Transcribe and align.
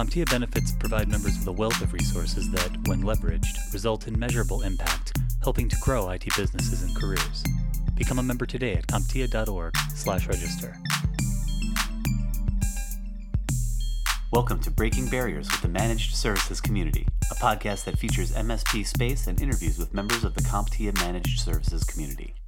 CompTIA 0.00 0.30
benefits 0.30 0.72
provide 0.72 1.08
members 1.10 1.36
with 1.36 1.46
a 1.48 1.52
wealth 1.52 1.82
of 1.82 1.92
resources 1.92 2.50
that, 2.52 2.70
when 2.86 3.02
leveraged, 3.02 3.70
result 3.70 4.08
in 4.08 4.18
measurable 4.18 4.62
impact, 4.62 5.12
helping 5.42 5.68
to 5.68 5.76
grow 5.82 6.08
IT 6.08 6.24
businesses 6.34 6.82
and 6.82 6.96
careers. 6.96 7.44
Become 7.96 8.18
a 8.18 8.22
member 8.22 8.46
today 8.46 8.72
at 8.72 8.86
CompTIA.org 8.86 9.76
slash 9.94 10.26
register. 10.26 10.74
Welcome 14.32 14.60
to 14.60 14.70
Breaking 14.70 15.06
Barriers 15.06 15.50
with 15.50 15.60
the 15.60 15.68
Managed 15.68 16.14
Services 16.14 16.62
Community, 16.62 17.06
a 17.30 17.34
podcast 17.34 17.84
that 17.84 17.98
features 17.98 18.32
MSP 18.32 18.86
space 18.86 19.26
and 19.26 19.38
interviews 19.38 19.76
with 19.76 19.92
members 19.92 20.24
of 20.24 20.32
the 20.32 20.40
CompTIA 20.40 20.94
Managed 20.94 21.40
Services 21.40 21.84
community. 21.84 22.39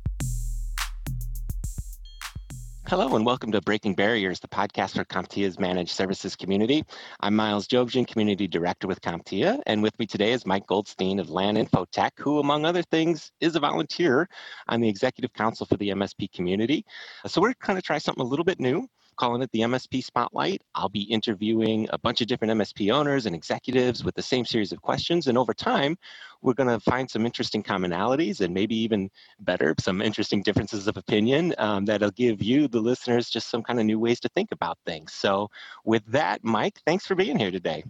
Hello 2.93 3.17
and 3.17 3.25
welcome 3.25 3.51
to 3.53 3.61
Breaking 3.63 3.95
Barriers, 3.95 4.39
the 4.39 4.49
podcast 4.49 4.97
for 4.97 5.05
CompTIA's 5.07 5.59
managed 5.59 5.93
services 5.93 6.37
community. 6.37 6.85
I'm 7.21 7.35
Miles 7.35 7.67
Jobjian, 7.67 8.07
Community 8.07 8.47
Director 8.47 8.87
with 8.87 9.01
CompTIA, 9.01 9.63
and 9.65 9.83
with 9.83 9.99
me 9.99 10.05
today 10.05 10.33
is 10.33 10.45
Mike 10.45 10.67
Goldstein 10.67 11.19
of 11.19 11.31
LAN 11.31 11.57
Infotech, 11.57 12.11
who, 12.19 12.39
among 12.39 12.67
other 12.67 12.83
things, 12.83 13.33
is 13.41 13.57
a 13.57 13.61
volunteer 13.61 14.29
on 14.69 14.83
the 14.83 14.91
Executive 14.91 15.33
Council 15.33 15.65
for 15.65 15.79
the 15.79 15.89
MSP 15.89 16.31
community. 16.33 16.85
So 17.27 17.41
we're 17.41 17.55
going 17.67 17.79
to 17.79 17.83
try 17.83 17.97
something 17.97 18.21
a 18.21 18.29
little 18.29 18.45
bit 18.45 18.61
new 18.61 18.87
calling 19.17 19.43
it 19.43 19.51
the 19.53 19.61
MSP 19.61 20.03
Spotlight. 20.05 20.63
I'll 20.75 20.89
be 20.89 21.03
interviewing 21.03 21.89
a 21.93 21.99
bunch 21.99 22.21
of 22.21 22.27
different 22.27 22.61
MSP 22.61 22.93
owners 22.93 23.27
and 23.27 23.35
executives 23.35 24.05
with 24.05 24.15
the 24.15 24.23
same 24.23 24.45
series 24.45 24.73
of 24.73 24.81
questions. 24.83 25.27
And 25.27 25.39
over 25.39 25.55
time, 25.55 25.97
we're 26.41 26.55
going 26.55 26.69
to 26.69 26.81
find 26.81 27.11
some 27.11 27.25
interesting 27.25 27.63
commonalities 27.63 28.41
and 28.41 28.53
maybe 28.53 28.77
even 28.77 29.11
better, 29.41 29.75
some 29.79 30.03
interesting 30.03 30.43
differences 30.43 30.89
of 30.89 30.97
opinion 30.97 31.55
um, 31.59 31.85
that'll 31.85 32.11
give 32.11 32.43
you, 32.43 32.69
the 32.69 32.81
listeners, 32.81 33.31
just 33.31 33.49
some 33.49 33.63
kind 33.63 33.79
of 33.79 33.87
new 33.87 33.99
ways 33.99 34.21
to 34.21 34.29
think 34.31 34.53
about 34.53 34.79
things. 34.87 35.13
So, 35.13 35.49
with 35.85 36.05
that, 36.07 36.43
Mike, 36.43 36.81
thanks 36.87 37.07
for 37.07 37.15
being 37.15 37.39
here 37.39 37.51
today. 37.51 37.85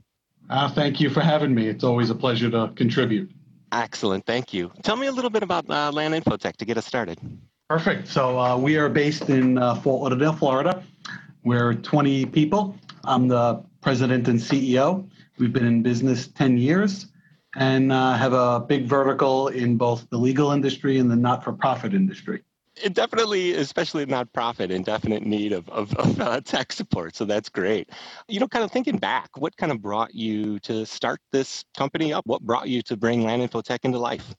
Uh, 0.51 0.71
thank 0.71 1.01
you 1.01 1.09
for 1.09 1.21
having 1.21 1.55
me. 1.55 1.69
It's 1.69 1.85
always 1.85 2.11
a 2.11 2.15
pleasure 2.15 2.51
to 2.51 2.73
contribute. 2.75 3.31
Excellent. 3.71 4.27
Thank 4.27 4.53
you. 4.53 4.71
Tell 4.83 4.97
me 4.97 5.07
a 5.07 5.13
little 5.13 5.31
bit 5.31 5.43
about 5.43 5.69
uh, 5.71 5.91
LAN 5.93 6.13
Infotech 6.13 6.57
to 6.57 6.65
get 6.65 6.77
us 6.77 6.87
started. 6.87 7.19
Perfect. 7.73 8.07
So 8.07 8.39
uh, 8.39 8.59
we 8.59 8.77
are 8.77 8.91
based 8.91 9.31
in 9.31 9.57
uh, 9.57 9.77
Fort 9.77 10.03
Lauderdale, 10.03 10.35
Florida. 10.35 10.85
We're 11.43 11.73
20 11.73 12.27
people. 12.27 12.77
I'm 13.03 13.29
the 13.29 13.65
president 13.81 14.29
and 14.29 14.39
CEO. 14.39 15.09
We've 15.39 15.55
been 15.55 15.65
in 15.65 15.83
business 15.83 16.29
10 16.29 16.59
years 16.59 17.07
and 17.57 17.91
uh, 17.91 18.13
have 18.13 18.35
a 18.35 18.61
big 18.61 18.85
vertical 18.85 19.49
in 19.49 19.79
both 19.79 20.07
the 20.11 20.19
legal 20.19 20.51
industry 20.51 20.99
and 20.99 21.11
the 21.11 21.17
not 21.17 21.43
for 21.43 21.55
profit 21.55 21.95
industry. 21.95 22.43
It 22.77 22.93
definitely, 22.93 23.55
especially 23.55 24.05
nonprofit, 24.05 24.69
in 24.69 24.83
definite 24.83 25.25
need 25.25 25.55
of, 25.55 25.67
of, 25.71 25.95
of 25.97 26.21
uh, 26.21 26.43
tech 26.43 26.73
support. 26.73 27.17
So 27.17 27.25
that's 27.25 27.49
great. 27.49 27.89
You 28.29 28.39
know, 28.39 28.49
kind 28.49 28.67
of 28.67 28.71
thinking 28.71 28.99
back, 28.99 29.31
what 29.39 29.57
kind 29.57 29.73
of 29.73 29.81
brought 29.81 30.15
you 30.15 30.59
to 30.59 30.85
start 30.85 31.21
this 31.33 31.65
company 31.75 32.13
up? 32.13 32.27
What 32.27 32.43
brought 32.43 32.69
you 32.69 32.83
to 32.83 32.99
bring 32.99 33.23
LAN 33.23 33.41
Infotech 33.41 33.79
into 33.85 33.99
life? 33.99 34.35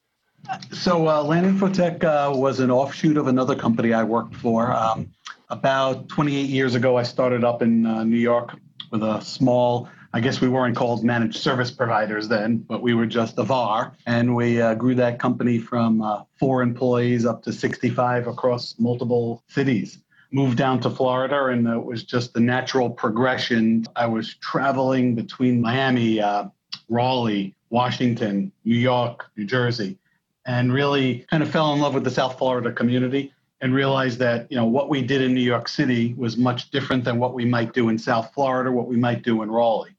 So, 0.72 1.08
uh, 1.08 1.24
LAN 1.24 1.58
Infotech 1.58 2.04
uh, 2.04 2.36
was 2.36 2.60
an 2.60 2.70
offshoot 2.70 3.18
of 3.18 3.28
another 3.28 3.56
company 3.56 3.94
I 3.94 4.04
worked 4.04 4.36
for. 4.36 4.74
Um, 4.74 5.10
about 5.50 6.10
28 6.10 6.50
years 6.50 6.76
ago, 6.76 6.98
I 6.98 7.04
started 7.04 7.44
up 7.44 7.62
in 7.62 7.86
uh, 7.86 8.04
New 8.04 8.18
York 8.18 8.56
with 8.92 9.04
a 9.04 9.22
small, 9.22 9.88
I 10.12 10.20
guess 10.20 10.42
we 10.42 10.50
weren't 10.50 10.76
called 10.76 11.04
managed 11.04 11.38
service 11.38 11.72
providers 11.72 12.28
then, 12.28 12.58
but 12.58 12.82
we 12.82 12.94
were 12.94 13.06
just 13.06 13.38
a 13.38 13.44
VAR. 13.44 13.96
And 14.06 14.36
we 14.36 14.62
uh, 14.62 14.74
grew 14.74 14.96
that 14.96 15.18
company 15.18 15.60
from 15.60 16.02
uh, 16.02 16.24
four 16.38 16.62
employees 16.62 17.26
up 17.26 17.44
to 17.44 17.54
65 17.54 18.28
across 18.28 18.76
multiple 18.80 19.44
cities. 19.48 20.00
Moved 20.32 20.58
down 20.58 20.82
to 20.82 20.90
Florida, 20.90 21.46
and 21.46 21.68
it 21.68 21.84
was 21.84 22.04
just 22.04 22.34
the 22.34 22.40
natural 22.40 22.90
progression. 22.90 23.86
I 23.96 24.08
was 24.08 24.36
traveling 24.36 25.16
between 25.16 25.62
Miami, 25.62 26.20
uh, 26.20 26.46
Raleigh, 26.90 27.56
Washington, 27.70 28.52
New 28.66 28.76
York, 28.76 29.26
New 29.38 29.46
Jersey 29.46 30.00
and 30.46 30.74
really 30.74 31.26
kind 31.30 31.44
of 31.44 31.50
fell 31.50 31.74
in 31.74 31.80
love 31.80 31.94
with 31.94 32.04
the 32.04 32.12
South 32.12 32.38
Florida 32.38 32.72
community 32.72 33.34
and 33.62 33.74
realized 33.74 34.20
that 34.20 34.52
you 34.52 34.58
know 34.58 34.66
what 34.66 34.90
we 34.90 35.02
did 35.02 35.22
in 35.22 35.34
New 35.34 35.42
York 35.42 35.68
City 35.70 36.14
was 36.18 36.38
much 36.38 36.70
different 36.72 37.04
than 37.04 37.18
what 37.18 37.34
we 37.34 37.46
might 37.46 37.74
do 37.74 37.90
in 37.90 37.98
South 37.98 38.34
Florida, 38.34 38.72
what 38.72 38.88
we 38.88 38.98
might 38.98 39.24
do 39.24 39.42
in 39.42 39.50
Raleigh. 39.50 39.96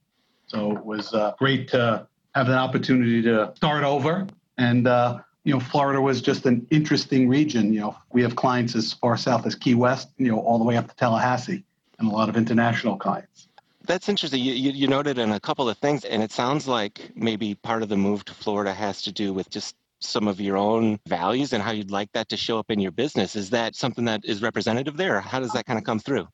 So 0.46 0.76
it 0.76 0.84
was 0.84 1.14
uh, 1.14 1.34
great 1.38 1.68
to 1.68 2.06
have 2.34 2.48
an 2.48 2.54
opportunity 2.54 3.22
to 3.22 3.52
start 3.56 3.84
over. 3.84 4.26
And 4.58 4.86
uh, 4.86 5.20
you 5.44 5.52
know, 5.52 5.60
Florida 5.60 6.00
was 6.00 6.20
just 6.20 6.46
an 6.46 6.66
interesting 6.70 7.28
region. 7.28 7.72
You 7.72 7.80
know, 7.80 7.96
we 8.12 8.22
have 8.22 8.36
clients 8.36 8.74
as 8.74 8.92
far 8.92 9.16
south 9.16 9.46
as 9.46 9.54
Key 9.54 9.74
West, 9.74 10.08
you 10.18 10.30
know, 10.30 10.40
all 10.40 10.58
the 10.58 10.64
way 10.64 10.76
up 10.76 10.88
to 10.88 10.96
Tallahassee, 10.96 11.64
and 11.98 12.08
a 12.08 12.10
lot 12.10 12.28
of 12.28 12.36
international 12.36 12.96
clients. 12.96 13.48
That's 13.86 14.08
interesting. 14.08 14.42
You, 14.42 14.54
you, 14.54 14.70
you 14.70 14.88
noted 14.88 15.18
in 15.18 15.32
a 15.32 15.40
couple 15.40 15.68
of 15.68 15.76
things, 15.78 16.04
and 16.04 16.22
it 16.22 16.32
sounds 16.32 16.66
like 16.66 17.10
maybe 17.14 17.54
part 17.54 17.82
of 17.82 17.90
the 17.90 17.96
move 17.96 18.24
to 18.26 18.34
Florida 18.34 18.72
has 18.72 19.02
to 19.02 19.12
do 19.12 19.34
with 19.34 19.50
just 19.50 19.74
some 20.04 20.28
of 20.28 20.40
your 20.40 20.56
own 20.56 20.98
values 21.06 21.52
and 21.52 21.62
how 21.62 21.72
you'd 21.72 21.90
like 21.90 22.10
that 22.12 22.28
to 22.28 22.36
show 22.36 22.58
up 22.58 22.70
in 22.70 22.80
your 22.80 22.92
business. 22.92 23.36
Is 23.36 23.50
that 23.50 23.74
something 23.74 24.04
that 24.04 24.24
is 24.24 24.42
representative 24.42 24.96
there? 24.96 25.20
how 25.20 25.40
does 25.40 25.52
that 25.52 25.66
kind 25.66 25.78
of 25.78 25.84
come 25.84 25.98
through? 25.98 26.28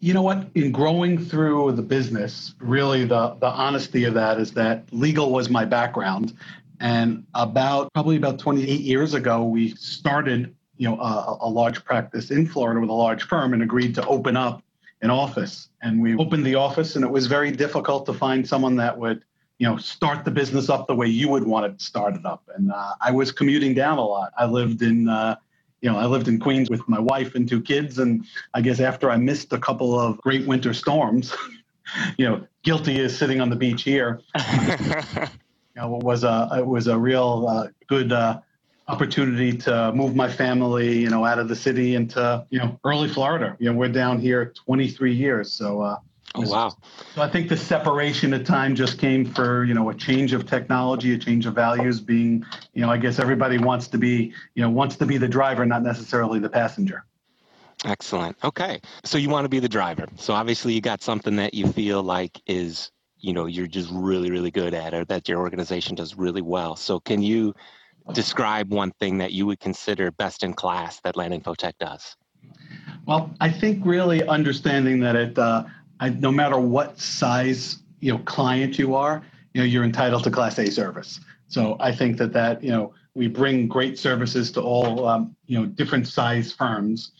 You 0.00 0.14
know 0.14 0.22
what? 0.22 0.46
In 0.54 0.72
growing 0.72 1.18
through 1.18 1.72
the 1.72 1.82
business, 1.82 2.54
really 2.60 3.04
the, 3.04 3.34
the 3.40 3.46
honesty 3.48 4.04
of 4.04 4.14
that 4.14 4.38
is 4.38 4.52
that 4.52 4.84
legal 4.92 5.32
was 5.32 5.48
my 5.48 5.64
background. 5.64 6.34
And 6.80 7.24
about 7.34 7.92
probably 7.94 8.16
about 8.16 8.38
28 8.38 8.80
years 8.80 9.14
ago, 9.14 9.44
we 9.44 9.70
started, 9.76 10.54
you 10.76 10.88
know, 10.88 11.00
a, 11.00 11.38
a 11.40 11.48
large 11.48 11.82
practice 11.84 12.30
in 12.30 12.46
Florida 12.46 12.80
with 12.80 12.90
a 12.90 12.94
large 12.94 13.22
firm 13.22 13.54
and 13.54 13.62
agreed 13.62 13.94
to 13.94 14.06
open 14.06 14.36
up 14.36 14.62
an 15.00 15.10
office. 15.10 15.70
And 15.82 16.02
we 16.02 16.16
opened 16.16 16.44
the 16.44 16.56
office, 16.56 16.96
and 16.96 17.04
it 17.04 17.10
was 17.10 17.26
very 17.26 17.50
difficult 17.50 18.06
to 18.06 18.12
find 18.12 18.46
someone 18.46 18.76
that 18.76 18.98
would 18.98 19.24
you 19.58 19.66
know, 19.66 19.76
start 19.78 20.24
the 20.24 20.30
business 20.30 20.68
up 20.68 20.86
the 20.86 20.94
way 20.94 21.06
you 21.06 21.28
would 21.28 21.44
want 21.44 21.66
it 21.66 21.80
started 21.80 22.26
up. 22.26 22.42
And 22.54 22.70
uh, 22.70 22.94
I 23.00 23.10
was 23.10 23.32
commuting 23.32 23.74
down 23.74 23.98
a 23.98 24.04
lot. 24.04 24.32
I 24.36 24.44
lived 24.44 24.82
in, 24.82 25.08
uh, 25.08 25.36
you 25.80 25.90
know, 25.90 25.98
I 25.98 26.06
lived 26.06 26.28
in 26.28 26.38
Queens 26.38 26.68
with 26.68 26.86
my 26.88 26.98
wife 26.98 27.34
and 27.34 27.48
two 27.48 27.62
kids. 27.62 27.98
And 27.98 28.26
I 28.52 28.60
guess 28.60 28.80
after 28.80 29.10
I 29.10 29.16
missed 29.16 29.52
a 29.52 29.58
couple 29.58 29.98
of 29.98 30.18
great 30.18 30.46
winter 30.46 30.74
storms, 30.74 31.34
you 32.18 32.28
know, 32.28 32.46
guilty 32.62 33.00
as 33.00 33.16
sitting 33.16 33.40
on 33.40 33.48
the 33.48 33.56
beach 33.56 33.82
here. 33.82 34.20
you 34.36 35.26
know, 35.76 35.96
it 35.96 36.02
was 36.02 36.24
a 36.24 36.50
it 36.58 36.66
was 36.66 36.86
a 36.86 36.98
real 36.98 37.46
uh, 37.48 37.68
good 37.86 38.12
uh, 38.12 38.40
opportunity 38.88 39.56
to 39.56 39.92
move 39.92 40.14
my 40.14 40.30
family, 40.30 40.98
you 40.98 41.10
know, 41.10 41.24
out 41.24 41.38
of 41.38 41.48
the 41.48 41.56
city 41.56 41.94
into 41.94 42.44
you 42.50 42.58
know 42.58 42.78
early 42.84 43.08
Florida. 43.08 43.56
You 43.58 43.70
know, 43.70 43.78
we're 43.78 43.88
down 43.88 44.18
here 44.18 44.52
23 44.66 45.14
years, 45.14 45.52
so 45.52 45.80
uh, 45.80 45.96
Oh, 46.36 46.50
wow. 46.50 46.76
So 47.14 47.22
I 47.22 47.28
think 47.28 47.48
the 47.48 47.56
separation 47.56 48.34
of 48.34 48.44
time 48.44 48.74
just 48.74 48.98
came 48.98 49.24
for, 49.24 49.64
you 49.64 49.74
know, 49.74 49.88
a 49.90 49.94
change 49.94 50.32
of 50.32 50.46
technology, 50.46 51.14
a 51.14 51.18
change 51.18 51.46
of 51.46 51.54
values 51.54 52.00
being, 52.00 52.44
you 52.74 52.82
know, 52.82 52.90
I 52.90 52.98
guess 52.98 53.18
everybody 53.18 53.58
wants 53.58 53.88
to 53.88 53.98
be, 53.98 54.32
you 54.54 54.62
know, 54.62 54.70
wants 54.70 54.96
to 54.96 55.06
be 55.06 55.16
the 55.16 55.28
driver, 55.28 55.64
not 55.64 55.82
necessarily 55.82 56.38
the 56.38 56.50
passenger. 56.50 57.04
Excellent. 57.84 58.36
Okay. 58.42 58.80
So 59.04 59.18
you 59.18 59.28
want 59.28 59.44
to 59.44 59.48
be 59.48 59.60
the 59.60 59.68
driver. 59.68 60.06
So 60.16 60.34
obviously 60.34 60.72
you 60.72 60.80
got 60.80 61.02
something 61.02 61.36
that 61.36 61.54
you 61.54 61.66
feel 61.72 62.02
like 62.02 62.40
is, 62.46 62.90
you 63.18 63.32
know, 63.32 63.46
you're 63.46 63.66
just 63.66 63.90
really, 63.92 64.30
really 64.30 64.50
good 64.50 64.74
at 64.74 64.94
or 64.94 65.04
that 65.06 65.28
your 65.28 65.40
organization 65.40 65.94
does 65.94 66.16
really 66.16 66.42
well. 66.42 66.76
So 66.76 67.00
can 67.00 67.22
you 67.22 67.54
describe 68.12 68.72
one 68.72 68.92
thing 69.00 69.18
that 69.18 69.32
you 69.32 69.46
would 69.46 69.60
consider 69.60 70.10
best 70.10 70.42
in 70.42 70.54
class 70.54 71.00
that 71.00 71.16
LAN 71.16 71.32
Infotech 71.32 71.72
does? 71.78 72.16
Well, 73.06 73.34
I 73.40 73.50
think 73.50 73.84
really 73.84 74.26
understanding 74.26 75.00
that 75.00 75.16
it, 75.16 75.38
uh, 75.38 75.64
I, 76.00 76.10
no 76.10 76.30
matter 76.30 76.58
what 76.58 76.98
size 76.98 77.78
you 78.00 78.12
know 78.12 78.18
client 78.18 78.78
you 78.78 78.94
are, 78.94 79.22
you 79.54 79.60
know 79.60 79.66
you're 79.66 79.84
entitled 79.84 80.24
to 80.24 80.30
Class 80.30 80.58
A 80.58 80.70
service. 80.70 81.20
So 81.48 81.76
I 81.80 81.92
think 81.92 82.18
that 82.18 82.32
that 82.32 82.62
you 82.62 82.70
know 82.70 82.94
we 83.14 83.28
bring 83.28 83.66
great 83.66 83.98
services 83.98 84.52
to 84.52 84.60
all 84.60 85.06
um, 85.06 85.36
you 85.46 85.58
know 85.58 85.66
different 85.66 86.06
size 86.06 86.52
firms, 86.52 87.12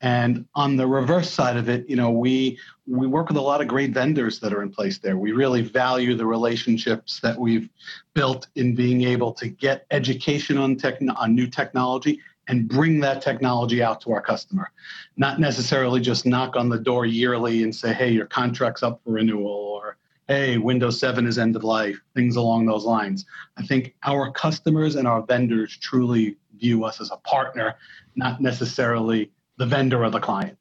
and 0.00 0.46
on 0.54 0.76
the 0.76 0.86
reverse 0.86 1.30
side 1.30 1.56
of 1.56 1.68
it, 1.68 1.88
you 1.88 1.96
know 1.96 2.10
we 2.10 2.58
we 2.86 3.06
work 3.06 3.28
with 3.28 3.36
a 3.36 3.40
lot 3.40 3.60
of 3.60 3.68
great 3.68 3.92
vendors 3.92 4.40
that 4.40 4.52
are 4.52 4.62
in 4.62 4.70
place 4.70 4.98
there. 4.98 5.16
We 5.16 5.32
really 5.32 5.62
value 5.62 6.16
the 6.16 6.26
relationships 6.26 7.20
that 7.20 7.38
we've 7.38 7.68
built 8.14 8.48
in 8.56 8.74
being 8.74 9.02
able 9.02 9.32
to 9.34 9.48
get 9.48 9.86
education 9.90 10.58
on 10.58 10.76
tech 10.76 10.98
on 11.16 11.34
new 11.34 11.46
technology 11.46 12.20
and 12.48 12.68
bring 12.68 13.00
that 13.00 13.22
technology 13.22 13.82
out 13.82 14.00
to 14.02 14.12
our 14.12 14.20
customer. 14.20 14.70
Not 15.16 15.40
necessarily 15.40 16.00
just 16.00 16.26
knock 16.26 16.56
on 16.56 16.68
the 16.68 16.78
door 16.78 17.06
yearly 17.06 17.62
and 17.62 17.74
say, 17.74 17.92
hey, 17.92 18.10
your 18.10 18.26
contract's 18.26 18.82
up 18.82 19.00
for 19.04 19.12
renewal 19.12 19.46
or 19.46 19.96
hey, 20.28 20.56
Windows 20.56 20.98
7 20.98 21.26
is 21.26 21.38
end 21.38 21.54
of 21.54 21.64
life, 21.64 22.00
things 22.14 22.36
along 22.36 22.66
those 22.66 22.84
lines. 22.84 23.26
I 23.58 23.62
think 23.62 23.94
our 24.04 24.30
customers 24.30 24.96
and 24.96 25.06
our 25.06 25.22
vendors 25.22 25.76
truly 25.76 26.36
view 26.58 26.84
us 26.84 27.00
as 27.00 27.10
a 27.10 27.16
partner, 27.18 27.76
not 28.16 28.40
necessarily 28.40 29.30
the 29.58 29.66
vendor 29.66 30.02
or 30.02 30.10
the 30.10 30.20
client. 30.20 30.56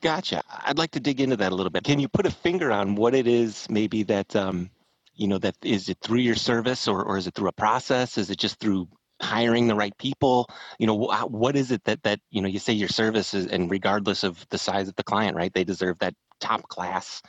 Gotcha. 0.00 0.42
I'd 0.64 0.78
like 0.78 0.92
to 0.92 1.00
dig 1.00 1.20
into 1.20 1.36
that 1.36 1.52
a 1.52 1.54
little 1.54 1.70
bit. 1.70 1.84
Can 1.84 1.98
you 1.98 2.08
put 2.08 2.26
a 2.26 2.30
finger 2.30 2.70
on 2.70 2.94
what 2.94 3.14
it 3.14 3.26
is 3.26 3.66
maybe 3.70 4.02
that 4.04 4.34
um, 4.36 4.70
you 5.14 5.26
know 5.26 5.38
that 5.38 5.56
is 5.62 5.88
it 5.88 5.98
through 6.00 6.20
your 6.20 6.34
service 6.34 6.86
or, 6.86 7.02
or 7.02 7.16
is 7.16 7.26
it 7.26 7.34
through 7.34 7.48
a 7.48 7.52
process? 7.52 8.18
Is 8.18 8.30
it 8.30 8.38
just 8.38 8.60
through 8.60 8.88
hiring 9.20 9.66
the 9.66 9.74
right 9.74 9.96
people 9.98 10.46
you 10.78 10.86
know 10.86 10.94
what 10.94 11.56
is 11.56 11.70
it 11.70 11.82
that 11.84 12.02
that 12.02 12.20
you 12.30 12.42
know 12.42 12.48
you 12.48 12.58
say 12.58 12.72
your 12.72 12.88
services 12.88 13.46
and 13.46 13.70
regardless 13.70 14.24
of 14.24 14.46
the 14.50 14.58
size 14.58 14.88
of 14.88 14.96
the 14.96 15.02
client 15.02 15.36
right 15.36 15.54
they 15.54 15.64
deserve 15.64 15.98
that 15.98 16.14
top 16.38 16.68
class 16.68 17.22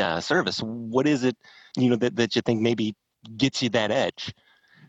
uh, 0.00 0.20
service 0.20 0.60
what 0.60 1.06
is 1.06 1.24
it 1.24 1.36
you 1.76 1.90
know 1.90 1.96
that, 1.96 2.14
that 2.14 2.36
you 2.36 2.42
think 2.42 2.60
maybe 2.60 2.94
gets 3.36 3.60
you 3.60 3.68
that 3.68 3.90
edge 3.90 4.32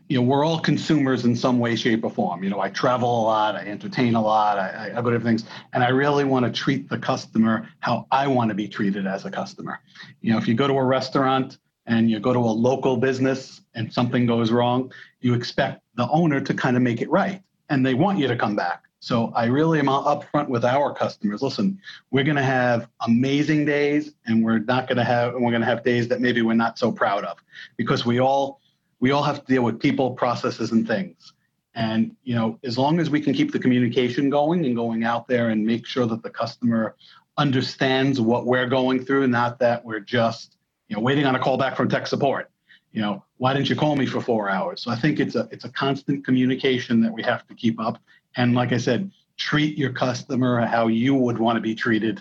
you 0.08 0.16
know, 0.16 0.22
we're 0.22 0.44
all 0.44 0.58
consumers 0.58 1.26
in 1.26 1.36
some 1.36 1.58
way, 1.58 1.76
shape, 1.76 2.02
or 2.02 2.10
form. 2.10 2.42
You 2.42 2.48
know, 2.48 2.60
I 2.60 2.70
travel 2.70 3.08
a 3.08 3.24
lot, 3.24 3.56
I 3.56 3.60
entertain 3.60 4.14
a 4.14 4.22
lot, 4.22 4.58
I, 4.58 4.92
I 4.96 5.02
go 5.02 5.10
to 5.10 5.20
things, 5.20 5.44
and 5.74 5.84
I 5.84 5.88
really 5.88 6.24
want 6.24 6.46
to 6.46 6.50
treat 6.50 6.88
the 6.88 6.98
customer 6.98 7.68
how 7.80 8.06
I 8.10 8.26
want 8.26 8.48
to 8.48 8.54
be 8.54 8.68
treated 8.68 9.06
as 9.06 9.26
a 9.26 9.30
customer. 9.30 9.80
You 10.22 10.32
know, 10.32 10.38
if 10.38 10.48
you 10.48 10.54
go 10.54 10.66
to 10.66 10.72
a 10.74 10.84
restaurant 10.84 11.58
and 11.86 12.10
you 12.10 12.20
go 12.20 12.32
to 12.32 12.38
a 12.38 12.40
local 12.40 12.96
business 12.96 13.60
and 13.74 13.92
something 13.92 14.24
goes 14.24 14.50
wrong, 14.50 14.92
you 15.20 15.34
expect 15.34 15.82
the 15.98 16.08
owner 16.10 16.40
to 16.40 16.54
kind 16.54 16.76
of 16.76 16.82
make 16.82 17.02
it 17.02 17.10
right, 17.10 17.42
and 17.68 17.84
they 17.84 17.92
want 17.92 18.18
you 18.18 18.28
to 18.28 18.36
come 18.36 18.54
back. 18.54 18.84
So 19.00 19.32
I 19.34 19.46
really 19.46 19.80
am 19.80 19.86
upfront 19.86 20.48
with 20.48 20.64
our 20.64 20.94
customers. 20.94 21.42
Listen, 21.42 21.78
we're 22.12 22.24
going 22.24 22.36
to 22.36 22.42
have 22.42 22.88
amazing 23.00 23.64
days, 23.64 24.12
and 24.24 24.44
we're 24.44 24.60
not 24.60 24.86
going 24.86 24.98
to 24.98 25.04
have, 25.04 25.34
and 25.34 25.44
we're 25.44 25.50
going 25.50 25.60
to 25.60 25.66
have 25.66 25.82
days 25.82 26.06
that 26.08 26.20
maybe 26.20 26.40
we're 26.40 26.54
not 26.54 26.78
so 26.78 26.92
proud 26.92 27.24
of, 27.24 27.36
because 27.76 28.06
we 28.06 28.20
all 28.20 28.60
we 29.00 29.10
all 29.10 29.24
have 29.24 29.44
to 29.44 29.52
deal 29.52 29.62
with 29.62 29.80
people, 29.80 30.12
processes, 30.12 30.70
and 30.70 30.86
things. 30.86 31.32
And 31.74 32.14
you 32.22 32.36
know, 32.36 32.60
as 32.62 32.78
long 32.78 33.00
as 33.00 33.10
we 33.10 33.20
can 33.20 33.34
keep 33.34 33.50
the 33.52 33.58
communication 33.58 34.30
going 34.30 34.64
and 34.64 34.76
going 34.76 35.02
out 35.02 35.26
there 35.26 35.48
and 35.48 35.66
make 35.66 35.84
sure 35.84 36.06
that 36.06 36.22
the 36.22 36.30
customer 36.30 36.94
understands 37.36 38.20
what 38.20 38.46
we're 38.46 38.68
going 38.68 39.04
through, 39.04 39.26
not 39.26 39.58
that 39.58 39.84
we're 39.84 40.00
just 40.00 40.56
you 40.88 40.94
know 40.94 41.02
waiting 41.02 41.26
on 41.26 41.34
a 41.34 41.40
call 41.40 41.56
back 41.56 41.76
from 41.76 41.88
tech 41.88 42.06
support. 42.06 42.50
You 42.92 43.02
know, 43.02 43.24
why 43.36 43.52
didn't 43.52 43.68
you 43.68 43.76
call 43.76 43.96
me 43.96 44.06
for 44.06 44.20
four 44.20 44.50
hours? 44.50 44.82
So 44.82 44.90
I 44.90 44.96
think 44.96 45.20
it's 45.20 45.34
a 45.34 45.48
it's 45.50 45.64
a 45.64 45.70
constant 45.70 46.24
communication 46.24 47.00
that 47.02 47.12
we 47.12 47.22
have 47.22 47.46
to 47.48 47.54
keep 47.54 47.78
up. 47.80 47.98
And 48.36 48.54
like 48.54 48.72
I 48.72 48.78
said, 48.78 49.10
treat 49.36 49.76
your 49.78 49.92
customer 49.92 50.64
how 50.66 50.88
you 50.88 51.14
would 51.14 51.38
want 51.38 51.56
to 51.56 51.60
be 51.60 51.74
treated 51.74 52.20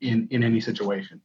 in 0.00 0.28
in 0.30 0.42
any 0.42 0.60
situation. 0.60 1.20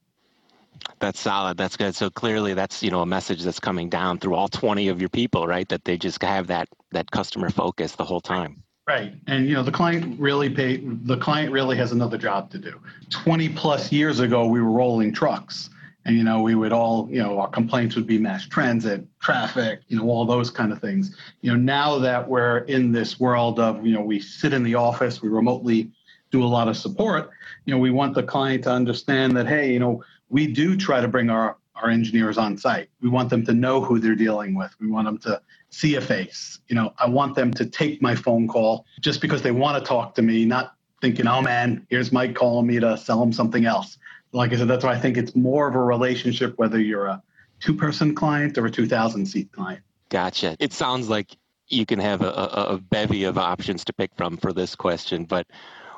That's 1.00 1.20
solid. 1.20 1.58
That's 1.58 1.78
good. 1.78 1.96
So 1.96 2.10
clearly, 2.10 2.54
that's 2.54 2.82
you 2.82 2.92
know 2.92 3.02
a 3.02 3.06
message 3.06 3.44
that's 3.44 3.60
coming 3.60 3.90
down 3.90 4.20
through 4.20 4.36
all 4.36 4.48
20 4.48 4.88
of 4.88 5.00
your 5.00 5.10
people, 5.10 5.48
right? 5.48 5.68
That 5.70 5.84
they 5.86 5.98
just 5.98 6.22
have 6.24 6.48
that 6.48 6.70
that 6.92 7.12
customer 7.12 7.50
focus 7.50 7.96
the 7.96 8.06
whole 8.06 8.22
time. 8.22 8.64
Right, 8.88 9.14
and 9.28 9.48
you 9.48 9.54
know 9.54 9.64
the 9.64 9.72
client 9.72 10.20
really 10.20 10.50
pay. 10.50 10.78
The 10.84 11.18
client 11.18 11.52
really 11.52 11.78
has 11.78 11.92
another 11.92 12.18
job 12.18 12.50
to 12.52 12.58
do. 12.58 12.80
20 13.10 13.50
plus 13.50 13.92
years 13.92 14.20
ago, 14.20 14.48
we 14.48 14.62
were 14.62 14.72
rolling 14.72 15.14
trucks, 15.14 15.70
and 16.06 16.18
you 16.18 16.24
know 16.24 16.42
we 16.42 16.56
would 16.56 16.72
all 16.72 17.08
you 17.12 17.22
know 17.22 17.40
our 17.40 17.50
complaints 17.50 17.96
would 17.96 18.08
be 18.08 18.18
mass 18.18 18.48
transit, 18.48 19.06
traffic, 19.20 19.82
you 19.88 19.98
know 19.98 20.10
all 20.10 20.26
those 20.26 20.50
kind 20.50 20.72
of 20.72 20.80
things. 20.80 21.16
You 21.42 21.52
know 21.52 21.58
now 21.58 22.00
that 22.00 22.28
we're 22.28 22.60
in 22.60 22.92
this 22.92 23.20
world 23.20 23.60
of 23.60 23.86
you 23.86 23.94
know 23.94 24.02
we 24.02 24.20
sit 24.20 24.54
in 24.54 24.64
the 24.64 24.76
office, 24.76 25.22
we 25.22 25.30
remotely 25.30 25.92
do 26.32 26.44
a 26.44 26.46
lot 26.46 26.68
of 26.68 26.78
support. 26.78 27.30
You 27.66 27.74
know 27.74 27.80
we 27.80 27.92
want 27.92 28.16
the 28.16 28.24
client 28.24 28.64
to 28.64 28.72
understand 28.72 29.36
that 29.38 29.48
hey, 29.48 29.72
you 29.72 29.80
know 29.80 30.04
we 30.32 30.48
do 30.48 30.76
try 30.78 31.02
to 31.02 31.08
bring 31.08 31.30
our, 31.30 31.58
our 31.76 31.90
engineers 31.90 32.38
on 32.38 32.58
site. 32.58 32.90
We 33.02 33.10
want 33.10 33.30
them 33.30 33.46
to 33.46 33.54
know 33.54 33.82
who 33.82 34.00
they're 34.00 34.16
dealing 34.16 34.56
with. 34.56 34.74
We 34.80 34.88
want 34.88 35.06
them 35.06 35.18
to 35.20 35.42
see 35.70 35.96
a 35.96 36.02
face. 36.02 36.60
You 36.70 36.76
know, 36.76 36.94
I 36.98 37.08
want 37.08 37.36
them 37.36 37.54
to 37.56 37.66
take 37.66 38.02
my 38.02 38.16
phone 38.16 38.48
call 38.48 38.86
just 39.02 39.22
because 39.22 39.42
they 39.42 39.52
want 39.52 39.84
to 39.84 39.88
talk 39.88 40.16
to 40.16 40.22
me, 40.22 40.46
not 40.46 40.76
thinking, 41.02 41.28
oh 41.28 41.42
man, 41.42 41.86
here's 41.90 42.12
Mike 42.12 42.36
calling 42.36 42.68
me 42.68 42.80
to 42.80 42.98
sell 42.98 43.22
him 43.22 43.34
something 43.34 43.66
else. 43.66 43.98
Like 44.34 44.54
I 44.54 44.58
said, 44.58 44.68
that's 44.68 44.84
why 44.84 44.94
I 44.94 45.00
think 45.00 45.18
it's 45.18 45.36
more 45.36 45.68
of 45.68 45.76
a 45.76 45.84
relationship 45.84 46.58
whether 46.58 46.80
you're 46.80 47.08
a 47.08 47.22
two 47.60 47.76
person 47.76 48.16
client 48.16 48.58
or 48.58 48.66
a 48.66 48.72
2,000 48.72 49.26
seat 49.26 49.52
client. 49.52 49.82
Gotcha. 50.10 50.58
It 50.60 50.74
sounds 50.74 51.10
like 51.10 51.38
you 51.68 51.86
can 51.86 52.00
have 52.00 52.22
a, 52.22 52.30
a, 52.30 52.66
a 52.74 52.78
bevy 52.78 53.24
of 53.24 53.38
options 53.38 53.86
to 53.86 53.94
pick 53.94 54.12
from 54.16 54.38
for 54.38 54.52
this 54.52 54.76
question, 54.76 55.26
but 55.26 55.48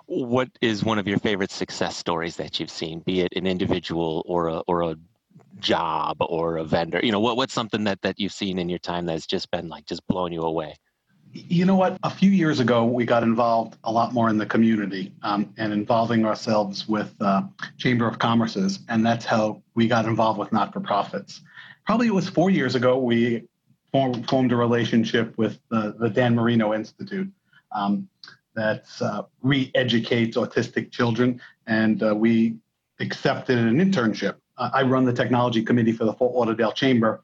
what 0.05 0.49
is 0.61 0.83
one 0.83 0.99
of 0.99 1.07
your 1.07 1.17
favorite 1.19 1.51
success 1.51 1.95
stories 1.95 2.35
that 2.35 2.59
you've 2.59 2.69
seen, 2.69 2.99
be 2.99 3.21
it 3.21 3.33
an 3.35 3.47
individual 3.47 4.23
or 4.25 4.47
a 4.47 4.57
or 4.67 4.83
a 4.83 4.95
job 5.59 6.17
or 6.19 6.57
a 6.57 6.63
vendor? 6.63 6.99
You 7.01 7.11
know, 7.11 7.19
what 7.19 7.37
what's 7.37 7.53
something 7.53 7.85
that 7.85 8.01
that 8.01 8.19
you've 8.19 8.33
seen 8.33 8.59
in 8.59 8.69
your 8.69 8.79
time 8.79 9.05
that's 9.05 9.25
just 9.25 9.49
been 9.49 9.69
like 9.69 9.85
just 9.85 10.05
blown 10.07 10.31
you 10.31 10.41
away? 10.41 10.75
You 11.33 11.65
know 11.65 11.75
what? 11.75 11.97
A 12.03 12.09
few 12.09 12.29
years 12.29 12.59
ago, 12.59 12.85
we 12.85 13.05
got 13.05 13.23
involved 13.23 13.77
a 13.83 13.91
lot 13.91 14.13
more 14.13 14.29
in 14.29 14.37
the 14.37 14.45
community 14.45 15.11
um, 15.23 15.51
and 15.57 15.73
involving 15.73 16.25
ourselves 16.25 16.87
with 16.87 17.13
uh, 17.19 17.41
Chamber 17.77 18.07
of 18.07 18.19
Commerce's, 18.19 18.79
and 18.87 19.05
that's 19.05 19.25
how 19.25 19.61
we 19.73 19.87
got 19.87 20.05
involved 20.05 20.39
with 20.39 20.51
not-for-profits. 20.51 21.41
Probably 21.85 22.07
it 22.07 22.13
was 22.13 22.29
four 22.29 22.49
years 22.49 22.75
ago 22.75 22.97
we 22.97 23.47
formed, 23.91 24.29
formed 24.29 24.51
a 24.51 24.55
relationship 24.55 25.35
with 25.37 25.59
the, 25.69 25.95
the 25.99 26.09
Dan 26.09 26.35
Marino 26.35 26.73
Institute. 26.73 27.29
Um, 27.71 28.07
that 28.55 28.85
uh, 29.01 29.23
re-educates 29.41 30.37
autistic 30.37 30.91
children, 30.91 31.41
and 31.65 32.03
uh, 32.03 32.13
we 32.15 32.55
accepted 32.99 33.57
an 33.57 33.77
internship. 33.77 34.35
I 34.57 34.83
run 34.83 35.05
the 35.05 35.13
technology 35.13 35.63
committee 35.63 35.91
for 35.91 36.05
the 36.05 36.13
Fort 36.13 36.35
Lauderdale 36.35 36.71
Chamber. 36.71 37.23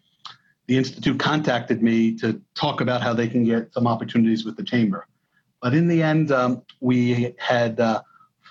The 0.70 0.78
institute 0.78 1.18
contacted 1.18 1.82
me 1.82 2.14
to 2.18 2.40
talk 2.54 2.80
about 2.80 3.02
how 3.02 3.12
they 3.12 3.28
can 3.28 3.44
get 3.44 3.74
some 3.74 3.88
opportunities 3.88 4.46
with 4.46 4.56
the 4.56 4.62
chamber. 4.62 5.08
But 5.64 5.74
in 5.74 5.88
the 5.88 6.04
end, 6.04 6.32
um, 6.32 6.62
we 6.80 7.34
had 7.40 7.80
uh, 7.80 8.04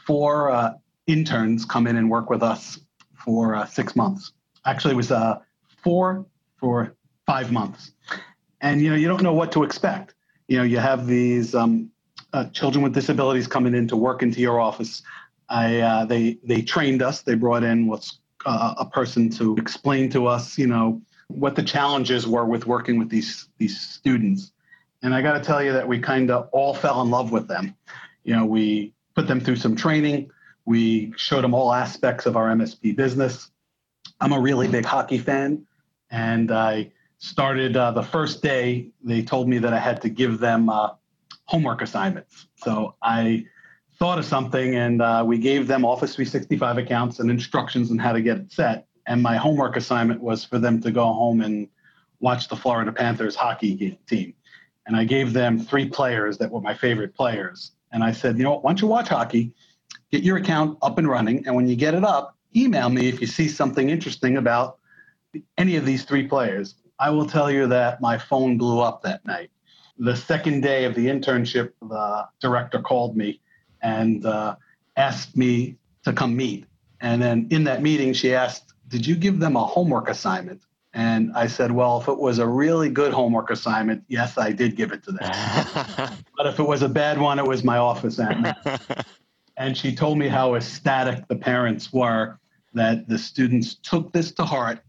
four 0.04 0.50
uh, 0.50 0.72
interns 1.06 1.64
come 1.64 1.86
in 1.86 1.94
and 1.94 2.10
work 2.10 2.28
with 2.28 2.42
us 2.42 2.80
for 3.24 3.54
uh, 3.54 3.66
six 3.66 3.94
months. 3.94 4.32
Actually, 4.66 4.94
it 4.94 4.96
was 4.96 5.12
four 5.84 6.26
for 6.58 6.92
five 7.24 7.52
months. 7.52 7.92
And 8.62 8.82
you 8.82 8.90
know, 8.90 8.96
you 8.96 9.06
don't 9.06 9.22
know 9.22 9.32
what 9.32 9.52
to 9.52 9.62
expect. 9.62 10.16
You 10.48 10.58
know, 10.58 10.64
you 10.64 10.78
have 10.78 11.06
these 11.06 11.54
um, 11.54 11.88
uh, 12.32 12.46
children 12.46 12.82
with 12.82 12.94
disabilities 12.94 13.46
coming 13.46 13.76
in 13.76 13.86
to 13.86 13.96
work 13.96 14.24
into 14.24 14.40
your 14.40 14.58
office. 14.58 15.02
I, 15.48 15.78
uh, 15.78 16.04
they 16.04 16.38
they 16.42 16.62
trained 16.62 17.00
us. 17.00 17.22
They 17.22 17.36
brought 17.36 17.62
in 17.62 17.86
what's 17.86 18.18
uh, 18.44 18.74
a 18.76 18.86
person 18.86 19.30
to 19.30 19.56
explain 19.56 20.10
to 20.10 20.26
us, 20.26 20.58
you 20.58 20.66
know, 20.66 21.00
what 21.28 21.54
the 21.54 21.62
challenges 21.62 22.26
were 22.26 22.44
with 22.44 22.66
working 22.66 22.98
with 22.98 23.08
these 23.08 23.48
these 23.58 23.80
students. 23.80 24.52
And 25.02 25.14
I 25.14 25.22
got 25.22 25.34
to 25.34 25.40
tell 25.40 25.62
you 25.62 25.72
that 25.72 25.86
we 25.86 26.00
kind 26.00 26.30
of 26.30 26.48
all 26.52 26.74
fell 26.74 27.00
in 27.02 27.10
love 27.10 27.30
with 27.30 27.46
them. 27.46 27.74
You 28.24 28.34
know, 28.34 28.44
we 28.44 28.92
put 29.14 29.28
them 29.28 29.40
through 29.40 29.56
some 29.56 29.76
training. 29.76 30.30
We 30.64 31.12
showed 31.16 31.44
them 31.44 31.54
all 31.54 31.72
aspects 31.72 32.26
of 32.26 32.36
our 32.36 32.48
MSP 32.48 32.96
business. 32.96 33.50
I'm 34.20 34.32
a 34.32 34.40
really 34.40 34.66
big 34.66 34.84
hockey 34.84 35.18
fan, 35.18 35.64
and 36.10 36.50
I 36.50 36.90
started 37.18 37.76
uh, 37.76 37.92
the 37.92 38.02
first 38.02 38.42
day. 38.42 38.88
They 39.02 39.22
told 39.22 39.48
me 39.48 39.58
that 39.58 39.72
I 39.72 39.78
had 39.78 40.02
to 40.02 40.08
give 40.08 40.40
them 40.40 40.68
uh, 40.68 40.90
homework 41.44 41.82
assignments. 41.82 42.46
So 42.56 42.94
I 43.02 43.46
thought 43.98 44.18
of 44.18 44.24
something 44.24 44.76
and 44.76 45.02
uh, 45.02 45.24
we 45.26 45.38
gave 45.38 45.66
them 45.66 45.84
Office 45.84 46.14
365 46.14 46.78
accounts 46.78 47.18
and 47.18 47.30
instructions 47.30 47.90
on 47.90 47.98
how 47.98 48.12
to 48.12 48.20
get 48.20 48.38
it 48.38 48.52
set. 48.52 48.86
And 49.08 49.20
my 49.22 49.36
homework 49.36 49.76
assignment 49.76 50.20
was 50.20 50.44
for 50.44 50.60
them 50.60 50.80
to 50.82 50.92
go 50.92 51.04
home 51.04 51.40
and 51.40 51.68
watch 52.20 52.48
the 52.48 52.54
Florida 52.54 52.92
Panthers 52.92 53.34
hockey 53.34 53.98
team. 54.08 54.34
And 54.86 54.96
I 54.96 55.04
gave 55.04 55.32
them 55.32 55.58
three 55.58 55.88
players 55.88 56.38
that 56.38 56.50
were 56.50 56.60
my 56.60 56.74
favorite 56.74 57.14
players. 57.14 57.72
And 57.90 58.04
I 58.04 58.12
said, 58.12 58.38
you 58.38 58.44
know 58.44 58.52
what, 58.52 58.64
why 58.64 58.70
don't 58.70 58.80
you 58.80 58.86
watch 58.86 59.08
hockey, 59.08 59.52
get 60.12 60.22
your 60.22 60.36
account 60.36 60.78
up 60.82 60.98
and 60.98 61.08
running. 61.08 61.44
And 61.46 61.56
when 61.56 61.66
you 61.66 61.74
get 61.74 61.94
it 61.94 62.04
up, 62.04 62.36
email 62.54 62.88
me 62.88 63.08
if 63.08 63.20
you 63.20 63.26
see 63.26 63.48
something 63.48 63.90
interesting 63.90 64.36
about 64.36 64.78
any 65.56 65.76
of 65.76 65.84
these 65.84 66.04
three 66.04 66.28
players. 66.28 66.76
I 67.00 67.10
will 67.10 67.26
tell 67.26 67.50
you 67.50 67.66
that 67.66 68.00
my 68.00 68.18
phone 68.18 68.56
blew 68.56 68.80
up 68.80 69.02
that 69.02 69.24
night 69.26 69.50
the 69.98 70.16
second 70.16 70.60
day 70.60 70.84
of 70.84 70.94
the 70.94 71.06
internship, 71.06 71.72
the 71.82 72.28
director 72.40 72.80
called 72.80 73.16
me 73.16 73.40
and 73.82 74.24
uh, 74.24 74.56
asked 74.96 75.36
me 75.36 75.76
to 76.04 76.12
come 76.12 76.36
meet. 76.36 76.66
And 77.00 77.20
then 77.20 77.48
in 77.50 77.64
that 77.64 77.82
meeting, 77.82 78.12
she 78.12 78.34
asked, 78.34 78.67
Did 78.88 79.06
you 79.06 79.16
give 79.16 79.38
them 79.38 79.56
a 79.56 79.64
homework 79.64 80.08
assignment? 80.08 80.62
And 80.94 81.32
I 81.34 81.46
said, 81.46 81.70
Well, 81.70 82.00
if 82.00 82.08
it 82.08 82.18
was 82.18 82.38
a 82.38 82.46
really 82.46 82.88
good 82.88 83.12
homework 83.12 83.50
assignment, 83.50 84.02
yes, 84.08 84.38
I 84.38 84.52
did 84.52 84.76
give 84.76 84.92
it 84.92 85.02
to 85.04 85.12
them. 85.12 85.30
but 86.36 86.46
if 86.46 86.58
it 86.58 86.66
was 86.66 86.82
a 86.82 86.88
bad 86.88 87.20
one, 87.20 87.38
it 87.38 87.46
was 87.46 87.62
my 87.62 87.78
office 87.78 88.16
admin. 88.16 89.04
and 89.56 89.76
she 89.76 89.94
told 89.94 90.18
me 90.18 90.28
how 90.28 90.54
ecstatic 90.54 91.28
the 91.28 91.36
parents 91.36 91.92
were 91.92 92.38
that 92.74 93.08
the 93.08 93.18
students 93.18 93.74
took 93.74 94.12
this 94.12 94.32
to 94.32 94.44
heart 94.44 94.80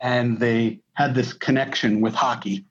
and 0.00 0.38
they 0.38 0.80
had 0.94 1.14
this 1.14 1.32
connection 1.32 2.00
with 2.00 2.14
hockey 2.14 2.64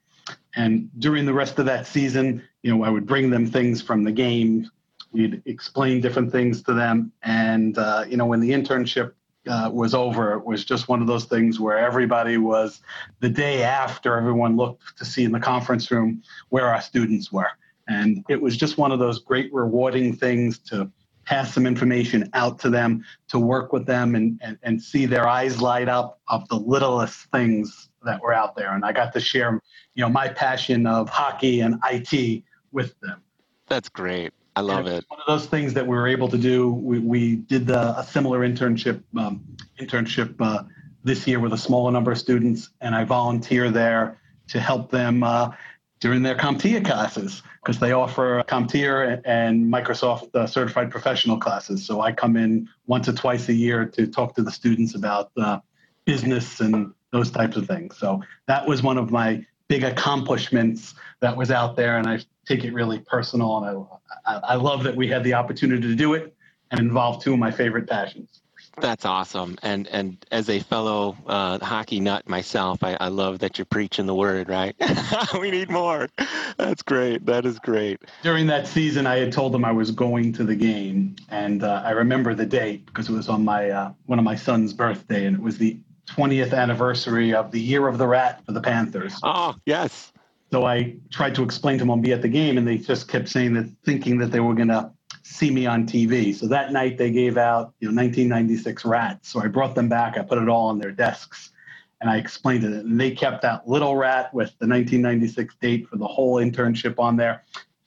and 0.55 0.89
during 0.99 1.25
the 1.25 1.33
rest 1.33 1.59
of 1.59 1.65
that 1.65 1.85
season, 1.85 2.41
you 2.63 2.75
know, 2.75 2.83
I 2.83 2.89
would 2.89 3.05
bring 3.05 3.29
them 3.29 3.45
things 3.45 3.81
from 3.81 4.03
the 4.03 4.11
game. 4.11 4.69
We'd 5.11 5.41
explain 5.45 6.01
different 6.01 6.31
things 6.31 6.63
to 6.63 6.73
them. 6.73 7.11
And, 7.23 7.77
uh, 7.77 8.05
you 8.07 8.17
know, 8.17 8.25
when 8.25 8.39
the 8.39 8.51
internship 8.51 9.13
uh, 9.47 9.69
was 9.71 9.93
over, 9.93 10.33
it 10.33 10.45
was 10.45 10.65
just 10.65 10.87
one 10.87 11.01
of 11.01 11.07
those 11.07 11.25
things 11.25 11.59
where 11.59 11.77
everybody 11.77 12.37
was 12.37 12.81
the 13.19 13.29
day 13.29 13.63
after 13.63 14.17
everyone 14.17 14.55
looked 14.57 14.97
to 14.97 15.05
see 15.05 15.23
in 15.23 15.31
the 15.31 15.39
conference 15.39 15.89
room 15.91 16.21
where 16.49 16.67
our 16.67 16.81
students 16.81 17.31
were. 17.31 17.49
And 17.87 18.25
it 18.29 18.41
was 18.41 18.57
just 18.57 18.77
one 18.77 18.91
of 18.91 18.99
those 18.99 19.19
great 19.19 19.53
rewarding 19.53 20.15
things 20.15 20.57
to 20.69 20.91
pass 21.25 21.53
some 21.53 21.65
information 21.65 22.29
out 22.33 22.59
to 22.59 22.69
them, 22.69 23.03
to 23.29 23.39
work 23.39 23.73
with 23.73 23.85
them 23.85 24.15
and, 24.15 24.39
and, 24.41 24.57
and 24.63 24.81
see 24.81 25.05
their 25.05 25.27
eyes 25.27 25.61
light 25.61 25.89
up 25.89 26.19
of 26.27 26.47
the 26.49 26.55
littlest 26.55 27.31
things 27.31 27.89
that 28.03 28.21
were 28.21 28.33
out 28.33 28.55
there. 28.55 28.73
And 28.73 28.85
I 28.85 28.91
got 28.91 29.11
to 29.13 29.19
share, 29.19 29.59
you 29.95 30.03
know, 30.03 30.09
my 30.09 30.27
passion 30.29 30.85
of 30.85 31.09
hockey 31.09 31.61
and 31.61 31.79
IT 31.91 32.43
with 32.71 32.99
them. 33.01 33.21
That's 33.67 33.89
great. 33.89 34.33
I 34.55 34.61
love 34.61 34.87
it. 34.87 35.03
One 35.09 35.19
of 35.19 35.27
those 35.27 35.47
things 35.47 35.73
that 35.73 35.85
we 35.85 35.95
were 35.95 36.07
able 36.07 36.29
to 36.29 36.37
do. 36.37 36.69
We, 36.69 36.99
we 36.99 37.35
did 37.35 37.67
the, 37.67 37.97
a 37.99 38.03
similar 38.03 38.39
internship 38.39 39.03
um, 39.17 39.43
internship 39.79 40.35
uh, 40.39 40.63
this 41.03 41.27
year 41.27 41.39
with 41.39 41.53
a 41.53 41.57
smaller 41.57 41.91
number 41.91 42.11
of 42.11 42.17
students, 42.17 42.69
and 42.81 42.95
I 42.95 43.03
volunteer 43.03 43.69
there 43.69 44.19
to 44.47 44.59
help 44.59 44.91
them 44.91 45.23
uh, 45.23 45.51
during 45.99 46.21
their 46.21 46.35
CompTIA 46.35 46.85
classes 46.85 47.43
because 47.61 47.79
they 47.79 47.91
offer 47.91 48.43
CompTIA 48.47 49.21
and 49.25 49.65
Microsoft 49.65 50.33
uh, 50.35 50.47
certified 50.47 50.89
professional 50.89 51.37
classes. 51.37 51.85
So 51.85 52.01
I 52.01 52.11
come 52.11 52.37
in 52.37 52.69
once 52.85 53.09
or 53.09 53.13
twice 53.13 53.49
a 53.49 53.53
year 53.53 53.85
to 53.85 54.07
talk 54.07 54.35
to 54.35 54.43
the 54.43 54.51
students 54.51 54.95
about 54.95 55.31
uh, 55.37 55.59
business 56.05 56.59
and 56.59 56.93
those 57.11 57.31
types 57.31 57.57
of 57.57 57.67
things. 57.67 57.97
So 57.97 58.21
that 58.47 58.67
was 58.67 58.83
one 58.83 58.97
of 58.97 59.11
my 59.11 59.45
big 59.67 59.83
accomplishments 59.83 60.95
that 61.21 61.35
was 61.35 61.51
out 61.51 61.75
there, 61.75 61.97
and 61.97 62.07
I 62.07 62.19
take 62.45 62.63
it 62.63 62.73
really 62.73 62.99
personal. 62.99 63.57
And 63.57 63.87
I, 64.25 64.53
I 64.53 64.55
love 64.55 64.83
that 64.83 64.95
we 64.95 65.07
had 65.07 65.23
the 65.23 65.33
opportunity 65.33 65.87
to 65.87 65.95
do 65.95 66.13
it 66.13 66.35
and 66.71 66.79
involve 66.79 67.23
two 67.23 67.33
of 67.33 67.39
my 67.39 67.51
favorite 67.51 67.87
passions. 67.87 68.41
That's 68.81 69.05
awesome. 69.05 69.57
And 69.63 69.87
and 69.87 70.25
as 70.31 70.49
a 70.49 70.59
fellow 70.59 71.15
uh, 71.25 71.59
hockey 71.59 71.99
nut 71.99 72.27
myself, 72.27 72.83
I, 72.83 72.97
I 72.99 73.07
love 73.07 73.39
that 73.39 73.57
you're 73.57 73.65
preaching 73.65 74.05
the 74.05 74.15
word, 74.15 74.49
right? 74.49 74.75
we 75.39 75.49
need 75.49 75.69
more. 75.69 76.09
That's 76.57 76.81
great. 76.81 77.25
That 77.25 77.45
is 77.45 77.57
great. 77.59 78.01
During 78.21 78.47
that 78.47 78.67
season, 78.67 79.07
I 79.07 79.17
had 79.17 79.31
told 79.31 79.53
them 79.53 79.63
I 79.63 79.71
was 79.71 79.91
going 79.91 80.33
to 80.33 80.43
the 80.43 80.55
game, 80.55 81.15
and 81.29 81.63
uh, 81.63 81.83
I 81.85 81.91
remember 81.91 82.35
the 82.35 82.45
date 82.45 82.85
because 82.85 83.07
it 83.07 83.13
was 83.13 83.29
on 83.29 83.45
my 83.45 83.69
uh, 83.69 83.91
one 84.07 84.19
of 84.19 84.25
my 84.25 84.35
son's 84.35 84.73
birthday, 84.73 85.25
and 85.25 85.37
it 85.37 85.41
was 85.41 85.57
the 85.57 85.79
20th 86.07 86.53
anniversary 86.53 87.33
of 87.33 87.51
the 87.51 87.59
Year 87.59 87.87
of 87.87 87.97
the 87.97 88.07
Rat 88.07 88.43
for 88.45 88.51
the 88.51 88.61
Panthers. 88.61 89.19
Oh 89.23 89.55
yes. 89.65 90.11
So 90.51 90.65
I 90.65 90.95
tried 91.11 91.35
to 91.35 91.43
explain 91.43 91.77
to 91.79 91.81
them 91.81 91.91
I'll 91.91 91.97
be 91.97 92.13
at 92.13 92.21
the 92.21 92.29
game, 92.29 92.57
and 92.57 92.67
they 92.67 92.77
just 92.77 93.07
kept 93.07 93.27
saying 93.27 93.55
that, 93.55 93.69
thinking 93.83 94.19
that 94.19 94.31
they 94.31 94.39
were 94.39 94.53
going 94.53 94.69
to 94.69 94.91
see 95.23 95.49
me 95.49 95.65
on 95.65 95.87
TV. 95.87 96.33
So 96.35 96.47
that 96.47 96.71
night 96.71 96.97
they 96.97 97.11
gave 97.11 97.37
out, 97.37 97.73
you 97.79 97.87
know, 97.91 98.01
1996 98.01 98.85
rats. 98.85 99.29
So 99.29 99.41
I 99.41 99.47
brought 99.47 99.75
them 99.75 99.89
back. 99.89 100.17
I 100.17 100.21
put 100.21 100.37
it 100.37 100.47
all 100.47 100.67
on 100.67 100.77
their 100.77 100.91
desks, 100.91 101.51
and 101.99 102.09
I 102.09 102.17
explained 102.17 102.63
it. 102.63 102.71
And 102.71 102.99
they 102.99 103.11
kept 103.11 103.41
that 103.41 103.67
little 103.67 103.95
rat 103.95 104.33
with 104.33 104.49
the 104.59 104.67
1996 104.67 105.55
date 105.55 105.89
for 105.89 105.97
the 105.97 106.07
whole 106.07 106.35
internship 106.35 106.99
on 106.99 107.17
there. 107.17 107.43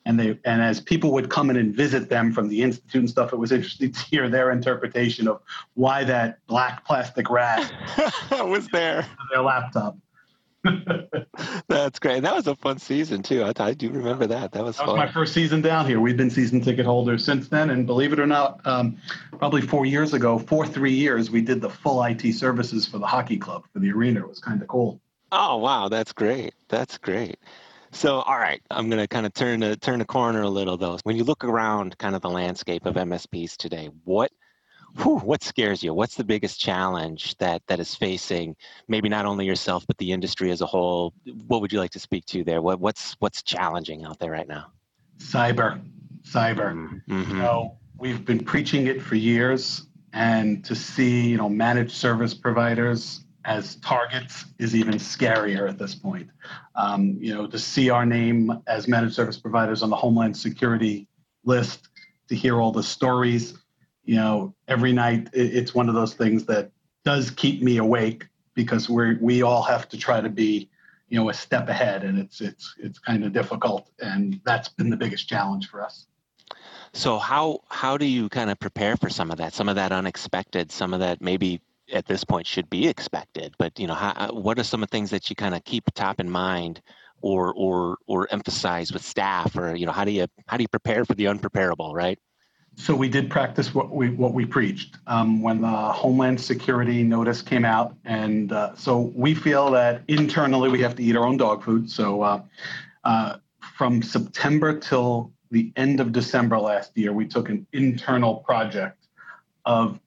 And 0.09 0.19
they 0.19 0.39
and 0.45 0.63
as 0.63 0.81
people 0.81 1.13
would 1.13 1.29
come 1.29 1.51
in 1.51 1.57
and 1.57 1.73
visit 1.77 2.09
them 2.09 2.33
from 2.33 2.49
the 2.49 2.63
institute 2.63 3.01
and 3.01 3.11
stuff, 3.11 3.33
it 3.33 3.37
was 3.37 3.53
interesting 3.53 3.93
to 3.93 4.01
hear 4.01 4.29
their 4.29 4.51
interpretation 4.51 5.29
of 5.29 5.41
why 5.75 6.03
that 6.05 6.39
black 6.49 6.85
plastic 6.85 7.31
rat 7.31 7.71
was 8.33 8.67
there. 8.69 9.03
on 9.03 9.27
Their 9.31 9.43
laptop. 9.43 9.97
That's 11.69 11.99
great. 11.99 12.23
That 12.23 12.35
was 12.35 12.47
a 12.47 12.57
fun 12.57 12.79
season 12.79 13.23
too. 13.23 13.45
I, 13.45 13.53
I 13.59 13.75
do 13.75 13.91
remember 13.91 14.27
that. 14.27 14.53
That 14.53 14.65
was 14.65 14.77
that 14.79 14.87
fun. 14.87 14.97
was 14.97 15.07
my 15.07 15.13
first 15.13 15.35
season 15.35 15.61
down 15.61 15.87
here. 15.87 16.01
We've 16.01 16.17
been 16.17 16.31
season 16.31 16.61
ticket 16.61 16.85
holders 16.87 17.25
since 17.25 17.49
then, 17.49 17.71
and 17.71 17.87
believe 17.87 18.13
it 18.13 18.19
or 18.19 18.27
not, 18.27 18.67
um, 18.67 18.97
probably 19.39 19.61
four 19.61 19.87
years 19.87 20.15
ago, 20.15 20.39
for 20.39 20.67
three 20.67 20.93
years, 20.95 21.31
we 21.31 21.43
did 21.43 21.61
the 21.61 21.71
full 21.71 22.03
IT 22.03 22.33
services 22.33 22.87
for 22.87 22.99
the 22.99 23.07
hockey 23.07 23.37
club 23.37 23.65
for 23.73 23.79
the 23.79 23.91
arena. 23.93 24.21
It 24.21 24.29
was 24.29 24.41
kind 24.41 24.61
of 24.61 24.69
cool. 24.69 25.01
Oh 25.31 25.59
wow, 25.59 25.89
that's 25.89 26.13
great. 26.13 26.55
That's 26.69 26.99
great. 26.99 27.37
So, 27.93 28.21
all 28.21 28.39
right, 28.39 28.61
I'm 28.71 28.91
going 28.91 29.01
to 29.01 29.09
kind 29.09 29.25
of 29.27 29.33
turn 29.35 29.61
the 29.61 29.77
turn 29.77 29.99
the 29.99 30.05
corner 30.05 30.43
a 30.43 30.49
little 30.49 30.77
though. 30.77 30.99
When 31.05 31.17
you 31.17 31.25
look 31.25 31.45
around, 31.45 31.97
kind 31.99 32.15
of 32.15 32.23
the 32.23 32.31
landscape 32.31 32.87
of 32.87 32.95
MSPs 32.95 33.57
today, 33.57 33.91
what 34.05 34.31
whew, 34.97 35.19
what 35.19 35.43
scares 35.43 35.83
you? 35.83 35.95
What's 35.95 36.17
the 36.17 36.25
biggest 36.25 36.61
challenge 36.61 37.37
that 37.39 37.63
that 37.69 37.81
is 37.81 37.95
facing 37.95 38.57
maybe 38.89 39.09
not 39.09 39.27
only 39.27 39.47
yourself 39.47 39.87
but 39.87 39.97
the 39.99 40.13
industry 40.13 40.51
as 40.51 40.61
a 40.61 40.67
whole? 40.67 41.15
What 41.47 41.61
would 41.61 41.73
you 41.73 41.79
like 41.79 41.93
to 41.93 42.01
speak 42.01 42.25
to 42.27 42.45
there? 42.45 42.61
What 42.61 42.81
what's 42.81 43.17
what's 43.21 43.43
challenging 43.43 44.05
out 44.05 44.19
there 44.19 44.31
right 44.31 44.49
now? 44.49 44.67
Cyber, 45.19 45.81
cyber. 46.23 46.75
Mm-hmm. 47.09 47.31
You 47.31 47.37
know, 47.37 47.79
we've 47.97 48.25
been 48.25 48.45
preaching 48.45 48.87
it 48.87 49.03
for 49.03 49.15
years, 49.15 49.87
and 50.13 50.65
to 50.65 50.75
see 50.75 51.29
you 51.29 51.39
know 51.39 51.49
managed 51.49 51.93
service 51.93 52.35
providers 52.35 53.25
as 53.45 53.77
targets 53.77 54.45
is 54.59 54.75
even 54.75 54.95
scarier 54.95 55.69
at 55.69 55.79
this 55.79 55.95
point. 55.95 56.29
Um, 56.75 57.17
you 57.21 57.35
know, 57.35 57.47
to 57.47 57.59
see 57.59 57.91
our 57.91 58.05
name 58.05 58.63
as 58.67 58.89
managed 58.89 59.15
service 59.15 59.39
providers 59.39 59.83
on 59.83 59.91
the 59.91 59.97
Homeland 59.97 60.37
Security 60.37 61.09
list, 61.45 61.89
to 62.29 62.35
hear 62.35 62.61
all 62.61 62.73
the 62.73 62.83
stories 62.83 63.59
you 64.09 64.15
know, 64.15 64.55
every 64.69 64.95
night 64.95 65.29
it's 65.35 65.75
one 65.75 65.91
of 65.91 65.95
those 65.95 66.15
things 66.15 66.47
that 66.47 66.71
does 67.05 67.31
keep 67.31 67.63
me 67.63 67.77
awake 67.77 68.27
because 68.55 68.89
we 68.89 69.17
we 69.17 69.43
all 69.43 69.63
have 69.63 69.87
to 69.91 69.99
try 69.99 70.19
to 70.23 70.31
be, 70.31 70.71
you 71.11 71.21
know, 71.21 71.29
a 71.29 71.35
step 71.35 71.69
ahead, 71.69 72.05
and 72.05 72.19
it's 72.19 72.41
it's 72.41 72.75
it's 72.79 72.99
kind 72.99 73.23
of 73.23 73.35
difficult, 73.35 73.91
and 74.01 74.41
that's 74.47 74.71
been 74.71 74.89
the 74.89 74.97
biggest 74.97 75.29
challenge 75.29 75.69
for 75.69 75.85
us. 75.85 76.07
So 76.95 77.19
how 77.19 77.61
how 77.69 77.99
do 77.99 78.07
you 78.07 78.31
kind 78.31 78.49
of 78.49 78.59
prepare 78.59 78.97
for 78.97 79.11
some 79.11 79.31
of 79.31 79.37
that, 79.37 79.53
some 79.53 79.69
of 79.69 79.75
that 79.77 79.93
unexpected, 79.93 80.73
some 80.73 80.95
of 80.95 81.01
that 81.01 81.21
maybe 81.21 81.61
at 81.93 82.07
this 82.07 82.25
point 82.25 82.47
should 82.47 82.69
be 82.71 82.89
expected, 82.89 83.55
but 83.59 83.79
you 83.79 83.87
know, 83.87 83.95
how, 83.95 84.33
what 84.33 84.59
are 84.59 84.65
some 84.65 84.83
of 84.83 84.91
the 84.91 84.97
things 84.97 85.11
that 85.11 85.31
you 85.31 85.37
kind 85.37 85.55
of 85.55 85.65
keep 85.65 85.85
top 85.95 86.21
in 86.21 86.31
mind 86.31 86.81
or 87.21 87.53
or 87.55 87.99
or 88.07 88.29
emphasize 88.31 88.93
with 88.93 89.03
staff, 89.03 89.57
or 89.57 89.75
you 89.75 89.87
know, 89.87 89.93
how 89.93 90.05
do 90.05 90.11
you 90.11 90.27
how 90.47 90.57
do 90.57 90.63
you 90.63 90.69
prepare 90.69 91.05
for 91.05 91.15
the 91.15 91.25
unpreparable, 91.25 91.95
right? 91.95 92.19
So 92.77 92.95
we 92.95 93.09
did 93.09 93.29
practice 93.29 93.75
what 93.75 93.91
we 93.91 94.11
what 94.11 94.35
we 94.35 94.45
preached 94.45 94.97
um, 95.07 95.43
when 95.43 95.61
the 95.61 95.69
Homeland 95.69 96.41
Security 96.41 97.03
notice 97.03 97.43
came 97.43 97.65
out, 97.65 97.97
and 98.05 98.53
uh, 98.53 98.75
so 98.77 99.13
we 99.17 99.35
feel 99.35 99.71
that 99.73 100.03
internally 100.07 100.69
we 100.69 100.81
have 100.83 100.95
to 100.97 101.03
eat 101.03 101.17
our 101.17 101.27
own 101.27 101.37
dog 101.37 101.65
food. 101.65 101.91
So 101.91 102.23
uh, 102.23 102.43
uh, 103.03 103.37
from 103.77 104.01
September 104.01 104.79
till 104.79 105.33
the 105.51 105.73
end 105.77 105.99
of 105.99 106.13
December 106.13 106.59
last 106.59 106.97
year, 106.97 107.13
we 107.13 107.27
took 107.27 107.49
an 107.49 107.67
internal 107.73 108.37
project 108.37 109.07
of 109.65 109.99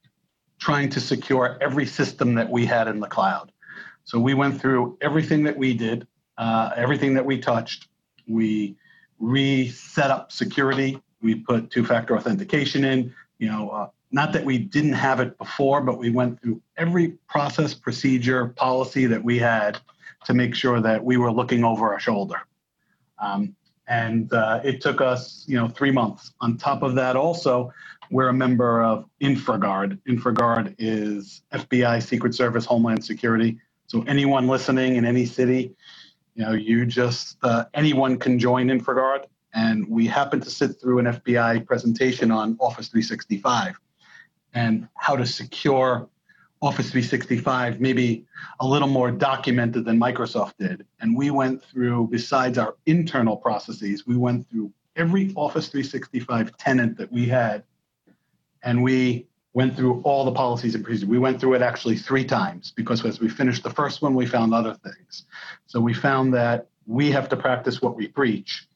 trying 0.61 0.89
to 0.91 1.01
secure 1.01 1.57
every 1.59 1.85
system 1.85 2.35
that 2.35 2.49
we 2.49 2.65
had 2.65 2.87
in 2.87 3.01
the 3.01 3.07
cloud. 3.07 3.51
So 4.05 4.19
we 4.19 4.33
went 4.33 4.61
through 4.61 4.97
everything 5.01 5.43
that 5.43 5.57
we 5.57 5.73
did, 5.73 6.07
uh, 6.37 6.69
everything 6.77 7.15
that 7.15 7.25
we 7.25 7.39
touched. 7.39 7.87
We 8.27 8.77
reset 9.19 10.09
up 10.09 10.31
security 10.31 11.01
we 11.21 11.35
put 11.35 11.69
two-factor 11.69 12.15
authentication 12.15 12.83
in. 12.83 13.13
You 13.37 13.49
know, 13.49 13.69
uh, 13.69 13.89
not 14.11 14.33
that 14.33 14.43
we 14.43 14.57
didn't 14.57 14.93
have 14.93 15.19
it 15.19 15.37
before, 15.37 15.81
but 15.81 15.97
we 15.97 16.09
went 16.09 16.41
through 16.41 16.61
every 16.77 17.09
process, 17.29 17.73
procedure, 17.73 18.47
policy 18.47 19.05
that 19.05 19.23
we 19.23 19.39
had 19.39 19.79
to 20.25 20.33
make 20.33 20.53
sure 20.55 20.81
that 20.81 21.03
we 21.03 21.17
were 21.17 21.31
looking 21.31 21.63
over 21.63 21.91
our 21.93 21.99
shoulder. 21.99 22.41
Um, 23.19 23.55
and 23.87 24.31
uh, 24.33 24.61
it 24.63 24.81
took 24.81 25.01
us, 25.01 25.43
you 25.47 25.57
know, 25.57 25.67
three 25.67 25.91
months. 25.91 26.31
On 26.41 26.57
top 26.57 26.83
of 26.83 26.95
that, 26.95 27.15
also, 27.15 27.73
we're 28.11 28.27
a 28.27 28.33
member 28.33 28.83
of 28.83 29.05
InfraGard. 29.21 29.97
InfraGard 30.07 30.75
is 30.77 31.41
FBI, 31.53 32.03
Secret 32.03 32.35
Service, 32.35 32.65
Homeland 32.65 33.03
Security. 33.03 33.57
So 33.87 34.03
anyone 34.03 34.47
listening 34.47 34.97
in 34.97 35.05
any 35.05 35.25
city, 35.25 35.73
you 36.35 36.45
know, 36.45 36.51
you 36.51 36.85
just 36.85 37.37
uh, 37.43 37.65
anyone 37.73 38.17
can 38.17 38.37
join 38.37 38.67
InfraGard 38.67 39.25
and 39.53 39.87
we 39.89 40.07
happened 40.07 40.43
to 40.43 40.49
sit 40.49 40.79
through 40.79 40.99
an 40.99 41.05
FBI 41.05 41.65
presentation 41.65 42.31
on 42.31 42.57
Office 42.59 42.89
365 42.89 43.75
and 44.53 44.87
how 44.95 45.15
to 45.15 45.25
secure 45.25 46.07
Office 46.61 46.91
365, 46.91 47.79
maybe 47.79 48.25
a 48.59 48.67
little 48.67 48.87
more 48.87 49.09
documented 49.09 49.83
than 49.83 49.99
Microsoft 49.99 50.53
did. 50.59 50.85
And 50.99 51.15
we 51.15 51.31
went 51.31 51.63
through, 51.63 52.09
besides 52.11 52.57
our 52.57 52.75
internal 52.85 53.35
processes, 53.35 54.05
we 54.05 54.15
went 54.15 54.47
through 54.49 54.71
every 54.95 55.33
Office 55.35 55.69
365 55.69 56.55
tenant 56.57 56.97
that 56.97 57.11
we 57.11 57.25
had, 57.25 57.63
and 58.63 58.83
we 58.83 59.27
went 59.53 59.75
through 59.75 60.01
all 60.03 60.23
the 60.23 60.31
policies 60.31 60.75
and 60.75 60.83
procedures. 60.83 61.07
We 61.07 61.19
went 61.19 61.39
through 61.39 61.55
it 61.55 61.61
actually 61.61 61.97
three 61.97 62.23
times 62.23 62.71
because 62.75 63.03
as 63.05 63.19
we 63.19 63.27
finished 63.27 63.63
the 63.63 63.69
first 63.69 64.01
one, 64.01 64.15
we 64.15 64.25
found 64.25 64.53
other 64.53 64.75
things. 64.75 65.25
So 65.67 65.81
we 65.81 65.93
found 65.93 66.33
that 66.33 66.67
we 66.85 67.11
have 67.11 67.29
to 67.29 67.37
practice 67.37 67.81
what 67.81 67.95
we 67.95 68.07
preach 68.07 68.67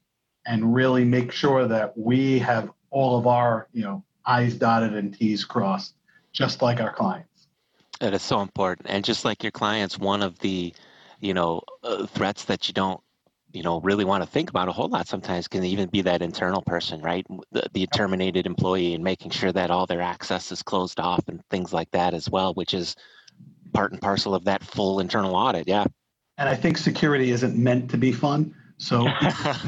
and 0.46 0.76
really 0.76 1.06
make 1.06 1.32
sure 1.32 1.68
that 1.68 1.98
we 1.98 2.40
have 2.40 2.70
all 2.92 3.18
of 3.18 3.26
our, 3.26 3.68
you 3.74 3.84
know, 3.84 4.04
I's 4.26 4.56
dotted 4.56 4.94
and 4.94 5.18
T's 5.18 5.46
crossed, 5.46 5.96
just 6.34 6.62
like 6.62 6.80
our 6.80 6.94
clients. 6.94 7.48
That 8.00 8.14
is 8.14 8.22
so 8.22 8.42
important. 8.42 8.90
And 8.90 9.06
just 9.06 9.24
like 9.24 9.44
your 9.44 9.52
clients, 9.52 9.98
one 9.98 10.22
of 10.22 10.40
the, 10.40 10.74
you 11.20 11.34
know, 11.34 11.62
uh, 11.84 12.06
threats 12.08 12.46
that 12.46 12.68
you 12.68 12.74
don't, 12.74 13.00
you 13.56 13.64
know, 13.64 13.80
really 13.82 14.06
want 14.06 14.22
to 14.24 14.30
think 14.30 14.50
about 14.50 14.68
a 14.68 14.72
whole 14.72 14.90
lot 14.90 15.08
sometimes 15.08 15.48
can 15.48 15.64
even 15.64 15.88
be 15.90 16.02
that 16.02 16.22
internal 16.22 16.62
person, 16.62 17.02
right? 17.02 17.26
The, 17.52 17.68
the 17.74 17.88
terminated 17.88 18.46
employee 18.46 18.94
and 18.94 19.04
making 19.04 19.32
sure 19.32 19.52
that 19.52 19.72
all 19.72 19.86
their 19.86 20.02
access 20.02 20.52
is 20.52 20.62
closed 20.62 21.00
off 21.00 21.28
and 21.28 21.42
things 21.50 21.74
like 21.74 21.90
that 21.92 22.14
as 22.14 22.30
well, 22.30 22.54
which 22.54 22.74
is 22.74 22.96
part 23.74 23.92
and 23.92 24.02
parcel 24.02 24.36
of 24.36 24.46
that 24.46 24.64
full 24.64 25.00
internal 25.00 25.36
audit. 25.36 25.68
Yeah. 25.68 25.86
And 26.38 26.50
I 26.50 26.56
think 26.56 26.78
security 26.78 27.32
isn't 27.32 27.56
meant 27.56 27.90
to 27.92 27.98
be 27.98 28.12
fun. 28.12 28.54
So 28.78 29.08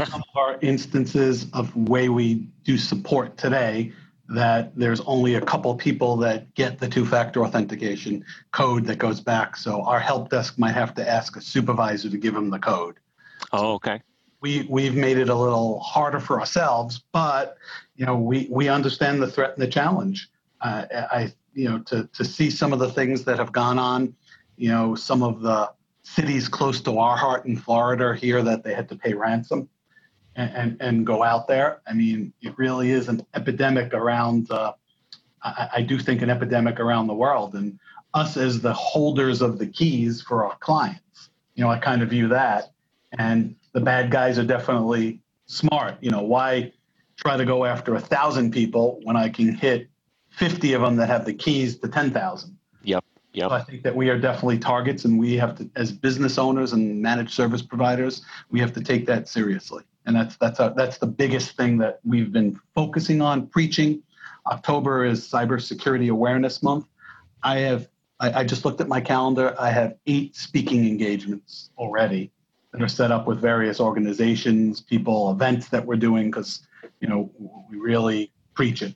some 0.05 0.21
of 0.21 0.35
our 0.35 0.57
instances 0.61 1.47
of 1.53 1.75
way 1.75 2.09
we 2.09 2.49
do 2.63 2.77
support 2.77 3.37
today, 3.37 3.93
that 4.29 4.75
there's 4.75 4.99
only 5.01 5.35
a 5.35 5.41
couple 5.41 5.73
people 5.75 6.17
that 6.17 6.53
get 6.53 6.77
the 6.79 6.89
two-factor 6.89 7.45
authentication 7.45 8.25
code 8.51 8.83
that 8.85 8.97
goes 8.97 9.21
back. 9.21 9.55
So 9.55 9.83
our 9.83 10.01
help 10.01 10.29
desk 10.29 10.59
might 10.59 10.73
have 10.73 10.93
to 10.95 11.09
ask 11.09 11.37
a 11.37 11.41
supervisor 11.41 12.09
to 12.09 12.17
give 12.17 12.33
them 12.33 12.49
the 12.49 12.59
code. 12.59 12.97
Oh, 13.57 13.73
okay. 13.73 14.01
We 14.41 14.67
we've 14.69 14.95
made 14.95 15.17
it 15.17 15.29
a 15.29 15.35
little 15.35 15.79
harder 15.79 16.19
for 16.19 16.39
ourselves, 16.39 17.03
but 17.11 17.57
you 17.95 18.05
know 18.05 18.17
we 18.17 18.47
we 18.51 18.69
understand 18.69 19.21
the 19.21 19.27
threat 19.27 19.53
and 19.53 19.61
the 19.61 19.67
challenge. 19.67 20.29
Uh, 20.61 20.85
I 20.91 21.33
you 21.53 21.69
know 21.69 21.79
to 21.79 22.07
to 22.13 22.23
see 22.23 22.49
some 22.49 22.71
of 22.71 22.79
the 22.79 22.89
things 22.89 23.23
that 23.23 23.39
have 23.39 23.51
gone 23.51 23.79
on, 23.79 24.13
you 24.57 24.69
know 24.69 24.93
some 24.93 25.23
of 25.23 25.41
the 25.41 25.71
cities 26.03 26.47
close 26.47 26.79
to 26.81 26.99
our 26.99 27.17
heart 27.17 27.45
in 27.45 27.57
Florida 27.57 28.15
here 28.15 28.41
that 28.41 28.63
they 28.63 28.73
had 28.73 28.87
to 28.89 28.95
pay 28.95 29.13
ransom 29.13 29.67
and, 30.37 30.51
and, 30.55 30.81
and 30.81 31.05
go 31.05 31.21
out 31.21 31.47
there. 31.47 31.81
I 31.85 31.93
mean, 31.93 32.31
it 32.41 32.57
really 32.57 32.91
is 32.91 33.09
an 33.09 33.25
epidemic 33.33 33.93
around, 33.93 34.49
uh, 34.49 34.73
I, 35.43 35.69
I 35.75 35.81
do 35.81 35.99
think 35.99 36.21
an 36.21 36.29
epidemic 36.29 36.79
around 36.79 37.07
the 37.07 37.13
world. 37.13 37.55
And 37.55 37.77
us 38.13 38.37
as 38.37 38.61
the 38.61 38.73
holders 38.73 39.41
of 39.41 39.59
the 39.59 39.67
keys 39.67 40.21
for 40.21 40.45
our 40.45 40.55
clients, 40.59 41.29
you 41.55 41.63
know, 41.63 41.69
I 41.69 41.77
kind 41.77 42.01
of 42.01 42.09
view 42.09 42.29
that. 42.29 42.71
And 43.17 43.55
the 43.73 43.81
bad 43.81 44.11
guys 44.11 44.37
are 44.37 44.43
definitely 44.43 45.21
smart. 45.45 45.95
You 46.01 46.11
know, 46.11 46.21
why 46.21 46.71
try 47.15 47.37
to 47.37 47.45
go 47.45 47.65
after 47.65 47.95
a 47.95 47.99
thousand 47.99 48.51
people 48.51 48.99
when 49.03 49.15
I 49.15 49.29
can 49.29 49.53
hit 49.53 49.89
50 50.29 50.73
of 50.73 50.81
them 50.81 50.95
that 50.97 51.09
have 51.09 51.25
the 51.25 51.33
keys 51.33 51.77
to 51.79 51.87
10,000? 51.87 52.57
Yep. 52.83 53.03
Yep. 53.33 53.49
So 53.49 53.55
I 53.55 53.61
think 53.61 53.83
that 53.83 53.95
we 53.95 54.09
are 54.09 54.19
definitely 54.19 54.57
targets, 54.57 55.05
and 55.05 55.19
we 55.19 55.35
have 55.35 55.55
to, 55.57 55.69
as 55.75 55.91
business 55.91 56.37
owners 56.37 56.73
and 56.73 57.01
managed 57.01 57.31
service 57.31 57.61
providers, 57.61 58.23
we 58.49 58.59
have 58.59 58.73
to 58.73 58.81
take 58.81 59.05
that 59.05 59.27
seriously 59.27 59.83
and 60.07 60.15
that's 60.15 60.37
that's 60.37 60.59
a, 60.59 60.73
that's 60.75 60.97
the 60.97 61.05
biggest 61.05 61.55
thing 61.57 61.77
that 61.77 61.99
we've 62.03 62.31
been 62.31 62.59
focusing 62.73 63.21
on 63.21 63.45
preaching. 63.45 64.01
October 64.47 65.05
is 65.05 65.29
Cybersecurity 65.29 66.09
Awareness 66.09 66.63
Month. 66.63 66.87
I 67.43 67.59
have 67.59 67.89
I, 68.19 68.39
I 68.39 68.43
just 68.45 68.65
looked 68.65 68.81
at 68.81 68.87
my 68.87 69.01
calendar. 69.01 69.53
I 69.59 69.69
have 69.69 69.95
eight 70.07 70.35
speaking 70.35 70.87
engagements 70.87 71.69
already 71.77 72.31
that 72.71 72.81
are 72.81 72.87
set 72.87 73.11
up 73.11 73.27
with 73.27 73.39
various 73.39 73.79
organizations, 73.79 74.81
people, 74.81 75.31
events 75.31 75.69
that 75.69 75.85
we're 75.85 75.95
doing 75.95 76.29
because 76.29 76.67
you 76.99 77.07
know 77.07 77.31
we 77.69 77.77
really 77.77 78.31
preach 78.53 78.81
it. 78.81 78.95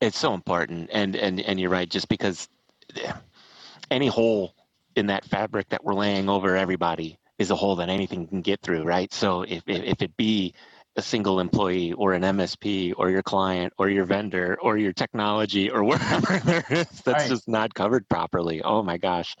It's 0.00 0.18
so 0.18 0.34
important, 0.34 0.90
and 0.92 1.16
and 1.16 1.40
and 1.40 1.60
you're 1.60 1.70
right. 1.70 1.88
Just 1.88 2.08
because 2.08 2.48
any 3.90 4.08
hole 4.08 4.54
in 4.96 5.06
that 5.06 5.24
fabric 5.24 5.68
that 5.70 5.84
we're 5.84 5.94
laying 5.94 6.28
over 6.28 6.56
everybody 6.56 7.18
is 7.38 7.50
a 7.50 7.56
hole 7.56 7.76
that 7.76 7.88
anything 7.88 8.26
can 8.26 8.42
get 8.42 8.60
through, 8.60 8.82
right? 8.82 9.12
So 9.12 9.42
if, 9.42 9.62
if, 9.66 9.82
if 9.82 10.02
it 10.02 10.16
be 10.16 10.54
a 10.96 11.02
single 11.02 11.40
employee 11.40 11.92
or 11.92 12.12
an 12.12 12.22
MSP 12.22 12.92
or 12.96 13.10
your 13.10 13.22
client 13.22 13.72
or 13.78 13.88
your 13.88 14.04
vendor 14.04 14.58
or 14.60 14.76
your 14.76 14.92
technology 14.92 15.70
or 15.70 15.82
wherever 15.84 16.38
there 16.40 16.64
is 16.68 16.88
that's 17.02 17.06
right. 17.06 17.28
just 17.28 17.48
not 17.48 17.74
covered 17.74 18.08
properly. 18.08 18.62
Oh 18.62 18.82
my 18.82 18.98
gosh. 18.98 19.36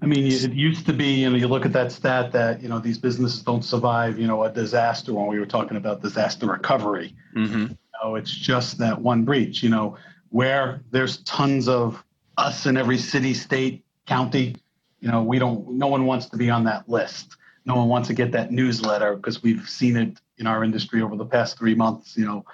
I 0.00 0.06
mean, 0.06 0.26
it 0.26 0.52
used 0.52 0.86
to 0.86 0.92
be, 0.92 1.22
you 1.22 1.30
know, 1.30 1.36
you 1.36 1.48
look 1.48 1.66
at 1.66 1.72
that 1.72 1.90
stat 1.90 2.32
that, 2.32 2.62
you 2.62 2.68
know, 2.68 2.78
these 2.78 2.98
businesses 2.98 3.42
don't 3.42 3.64
survive, 3.64 4.18
you 4.18 4.26
know, 4.26 4.44
a 4.44 4.50
disaster 4.50 5.12
when 5.12 5.26
we 5.26 5.40
were 5.40 5.46
talking 5.46 5.76
about 5.76 6.02
disaster 6.02 6.46
recovery. 6.46 7.14
Mm-hmm. 7.34 7.60
You 7.62 7.78
know, 8.02 8.14
it's 8.14 8.30
just 8.30 8.78
that 8.78 9.00
one 9.00 9.24
breach, 9.24 9.62
you 9.62 9.70
know, 9.70 9.96
where 10.30 10.82
there's 10.90 11.18
tons 11.18 11.68
of 11.68 12.04
us 12.36 12.66
in 12.66 12.76
every 12.76 12.98
city, 12.98 13.34
state, 13.34 13.84
county, 14.06 14.56
you 15.00 15.10
know, 15.10 15.22
we 15.22 15.38
don't, 15.38 15.68
no 15.72 15.88
one 15.88 16.06
wants 16.06 16.26
to 16.26 16.36
be 16.36 16.48
on 16.50 16.64
that 16.64 16.88
list. 16.88 17.36
No 17.64 17.76
one 17.76 17.88
wants 17.88 18.08
to 18.08 18.14
get 18.14 18.32
that 18.32 18.50
newsletter 18.50 19.16
because 19.16 19.42
we've 19.42 19.68
seen 19.68 19.96
it 19.96 20.20
in 20.38 20.46
our 20.46 20.64
industry 20.64 21.02
over 21.02 21.16
the 21.16 21.26
past 21.26 21.58
three 21.58 21.74
months. 21.74 22.16
You 22.16 22.24
know, 22.24 22.44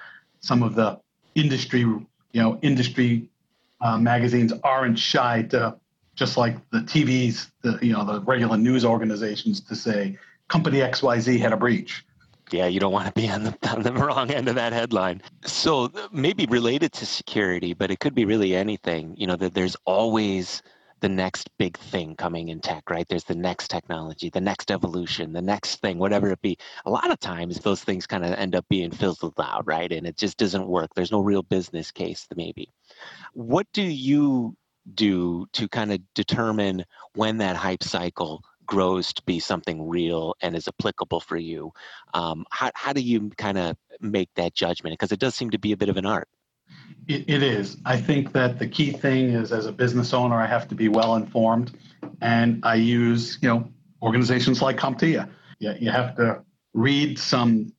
some 0.41 0.63
of 0.63 0.75
the 0.75 0.99
industry, 1.35 1.81
you 1.81 2.07
know, 2.33 2.59
industry 2.63 3.29
uh, 3.81 3.99
magazines 3.99 4.53
aren't 4.65 4.99
shy 4.99 5.43
to, 5.51 5.77
just 6.15 6.37
like 6.37 6.57
the 6.71 6.81
TVs, 6.81 7.51
the, 7.63 7.79
you 7.83 7.93
know, 7.93 8.05
the 8.05 8.21
regular 8.21 8.57
news 8.57 8.85
organizations 8.85 9.61
to 9.63 9.75
say 9.75 10.17
company 10.49 10.79
XYZ 10.79 11.39
had 11.39 11.53
a 11.53 11.57
breach. 11.57 12.05
Yeah, 12.51 12.67
you 12.67 12.79
don't 12.79 12.93
want 12.93 13.07
to 13.07 13.13
be 13.13 13.29
on 13.29 13.45
the, 13.45 13.57
on 13.71 13.83
the 13.83 13.93
wrong 13.93 14.31
end 14.31 14.49
of 14.49 14.55
that 14.57 14.73
headline. 14.73 15.23
So 15.45 15.91
maybe 16.13 16.47
related 16.47 16.93
to 16.95 17.07
security, 17.07 17.75
but 17.75 17.91
it 17.91 18.01
could 18.01 18.15
be 18.15 18.25
really 18.25 18.55
anything. 18.55 19.15
You 19.17 19.27
know, 19.27 19.37
that 19.37 19.55
there's 19.55 19.77
always 19.87 20.63
the 21.01 21.09
next 21.09 21.51
big 21.59 21.77
thing 21.77 22.17
coming 22.17 22.49
in 22.49 22.61
tech, 22.61 22.89
right? 22.89 23.07
There's 23.09 23.25
the 23.25 23.35
next 23.35 23.69
technology, 23.69 24.31
the 24.31 24.41
next 24.41 24.71
evolution, 24.71 25.33
the 25.33 25.43
next 25.43 25.81
thing, 25.81 25.99
whatever 25.99 26.31
it 26.31 26.41
be. 26.41 26.57
A 26.87 26.91
lot 26.91 27.11
of 27.11 27.19
times 27.21 27.59
those 27.59 27.83
things 27.83 28.07
kind 28.07 28.25
of 28.25 28.33
end 28.33 28.55
up 28.55 28.65
being 28.69 28.91
fizzled 28.91 29.35
out, 29.39 29.67
right? 29.67 29.93
And 29.93 30.07
it 30.07 30.17
just 30.17 30.39
doesn't 30.39 30.67
work. 30.67 30.91
There's 30.95 31.13
no 31.13 31.21
real 31.21 31.43
business 31.43 31.91
case, 31.91 32.27
maybe. 32.35 32.71
What 33.33 33.67
do 33.73 33.83
you 33.83 34.57
do 34.95 35.47
to 35.53 35.69
kind 35.69 35.93
of 35.93 36.01
determine 36.15 36.85
when 37.15 37.39
that 37.39 37.57
hype 37.57 37.83
cycle 37.83 38.45
grows 38.67 39.13
to 39.13 39.23
be 39.23 39.39
something 39.39 39.89
real 39.89 40.35
and 40.41 40.57
is 40.57 40.69
applicable 40.69 41.21
for 41.21 41.37
you? 41.37 41.73
Um, 42.13 42.45
how, 42.51 42.71
how 42.75 42.93
do 42.93 43.01
you 43.01 43.31
kind 43.37 43.59
of 43.59 43.77
make 44.01 44.29
that 44.37 44.55
judgment? 44.55 44.95
Because 44.95 45.13
it 45.13 45.21
does 45.21 45.35
seem 45.35 45.51
to 45.51 45.59
be 45.59 45.73
a 45.73 45.77
bit 45.77 45.89
of 45.89 45.97
an 45.97 46.07
art. 46.07 46.29
It, 47.07 47.29
it 47.29 47.43
is. 47.43 47.77
I 47.85 48.01
think 48.01 48.33
that 48.33 48.59
the 48.59 48.67
key 48.67 48.93
thing 48.93 49.31
is 49.31 49.53
as 49.53 49.67
a 49.67 49.73
business 49.73 50.13
owner, 50.13 50.37
I 50.37 50.47
have 50.47 50.69
to 50.69 50.75
be 50.75 50.89
well 50.89 51.17
informed, 51.17 51.77
and 52.21 52.61
I 52.65 52.77
use 52.77 53.39
you 53.43 53.49
know 53.49 53.69
organizations 54.03 54.63
like 54.63 54.77
CompTIA. 54.77 55.29
Yeah, 55.59 55.75
you 55.79 55.91
have 55.91 56.17
to 56.17 56.43
read 56.73 57.19
some 57.19 57.73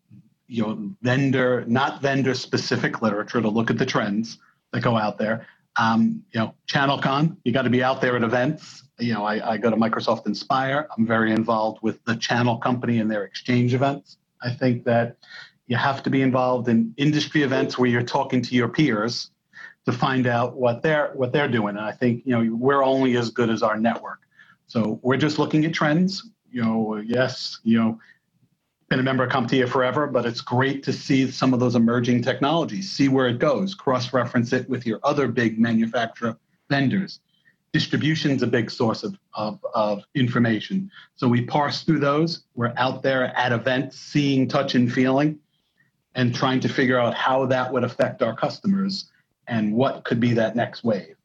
you 0.48 0.62
know 0.62 0.92
vendor 1.02 1.66
not 1.68 2.02
vendor 2.02 2.36
specific 2.36 3.02
literature 3.02 3.42
to 3.42 3.50
look 3.50 3.72
at 3.72 3.78
the 3.78 3.86
trends 3.86 4.38
that 4.72 4.82
go 4.82 4.96
out 4.96 5.18
there. 5.18 5.48
Um, 5.78 6.24
you 6.32 6.40
know, 6.40 6.56
ChannelCon, 6.68 7.38
you 7.44 7.52
got 7.52 7.64
to 7.64 7.70
be 7.70 7.84
out 7.84 8.02
there 8.02 8.16
at 8.16 8.24
events. 8.24 8.84
You 9.00 9.14
know, 9.14 9.26
I, 9.26 9.54
I 9.54 9.58
go 9.58 9.70
to 9.70 9.76
Microsoft 9.76 10.26
Inspire. 10.26 10.88
I'm 10.98 11.06
very 11.06 11.32
involved 11.32 11.80
with 11.82 12.04
the 12.06 12.16
channel 12.16 12.58
company 12.58 13.00
and 13.00 13.12
their 13.12 13.24
exchange 13.24 13.74
events. 13.74 14.18
I 14.42 14.52
think 14.52 14.86
that 14.86 15.18
you 15.68 15.76
have 15.76 16.04
to 16.04 16.10
be 16.10 16.22
involved 16.22 16.70
in 16.70 16.94
industry 16.98 17.42
events 17.44 17.78
where 17.78 17.90
you're 17.90 18.04
talking 18.04 18.42
to 18.44 18.56
your 18.56 18.70
peers 18.70 19.32
to 19.86 19.92
find 19.92 20.28
out 20.28 20.56
what 20.56 20.82
they're 20.82 21.12
what 21.14 21.32
they're 21.34 21.48
doing. 21.48 21.76
And 21.76 21.86
I 21.86 21.92
think 21.92 22.24
you 22.26 22.32
know 22.32 22.56
we're 22.56 22.84
only 22.84 23.18
as 23.18 23.30
good 23.30 23.50
as 23.50 23.62
our 23.64 23.78
network. 23.78 24.20
So 24.68 25.00
we're 25.04 25.18
just 25.18 25.40
looking 25.40 25.66
at 25.66 25.74
trends. 25.74 26.30
You 26.52 26.62
know, 26.64 27.04
yes, 27.06 27.60
you 27.64 27.78
know, 27.78 28.00
been 28.90 29.00
a 29.00 29.04
member 29.04 29.24
of 29.24 29.32
CompTIA 29.32 29.68
forever, 29.68 30.06
but 30.08 30.26
it's 30.26 30.42
great 30.42 30.84
to 30.84 30.94
see 30.94 31.30
some 31.32 31.54
of 31.54 31.60
those 31.60 31.76
emerging 31.76 32.22
technologies, 32.22 32.92
see 32.92 33.08
where 33.08 33.28
it 33.28 33.40
goes, 33.40 33.74
cross-reference 33.74 34.54
it 34.54 34.70
with 34.70 34.86
your 34.86 35.00
other 35.04 35.28
big 35.28 35.60
manufacturer 35.60 36.38
vendors. 36.70 37.20
Distribution's 37.74 38.44
a 38.44 38.48
big 38.48 38.70
source 38.70 39.04
of, 39.04 39.18
of, 39.34 39.60
of 39.74 40.04
information. 40.14 40.90
So 41.16 41.28
we 41.28 41.42
parse 41.46 41.82
through 41.82 42.00
those. 42.00 42.44
We're 42.56 42.74
out 42.78 43.02
there 43.02 43.36
at 43.36 43.52
events, 43.52 43.98
seeing, 43.98 44.48
touch, 44.48 44.76
and 44.76 44.92
feeling 44.92 45.40
and 46.14 46.34
trying 46.34 46.62
to 46.62 46.70
figure 46.70 46.98
out 46.98 47.14
how 47.14 47.46
that 47.48 47.74
would 47.74 47.84
affect 47.84 48.22
our 48.22 48.36
customers 48.36 49.12
and 49.48 49.74
what 49.74 50.06
could 50.06 50.20
be 50.20 50.34
that 50.34 50.56
next 50.56 50.84
wave. 50.84 51.16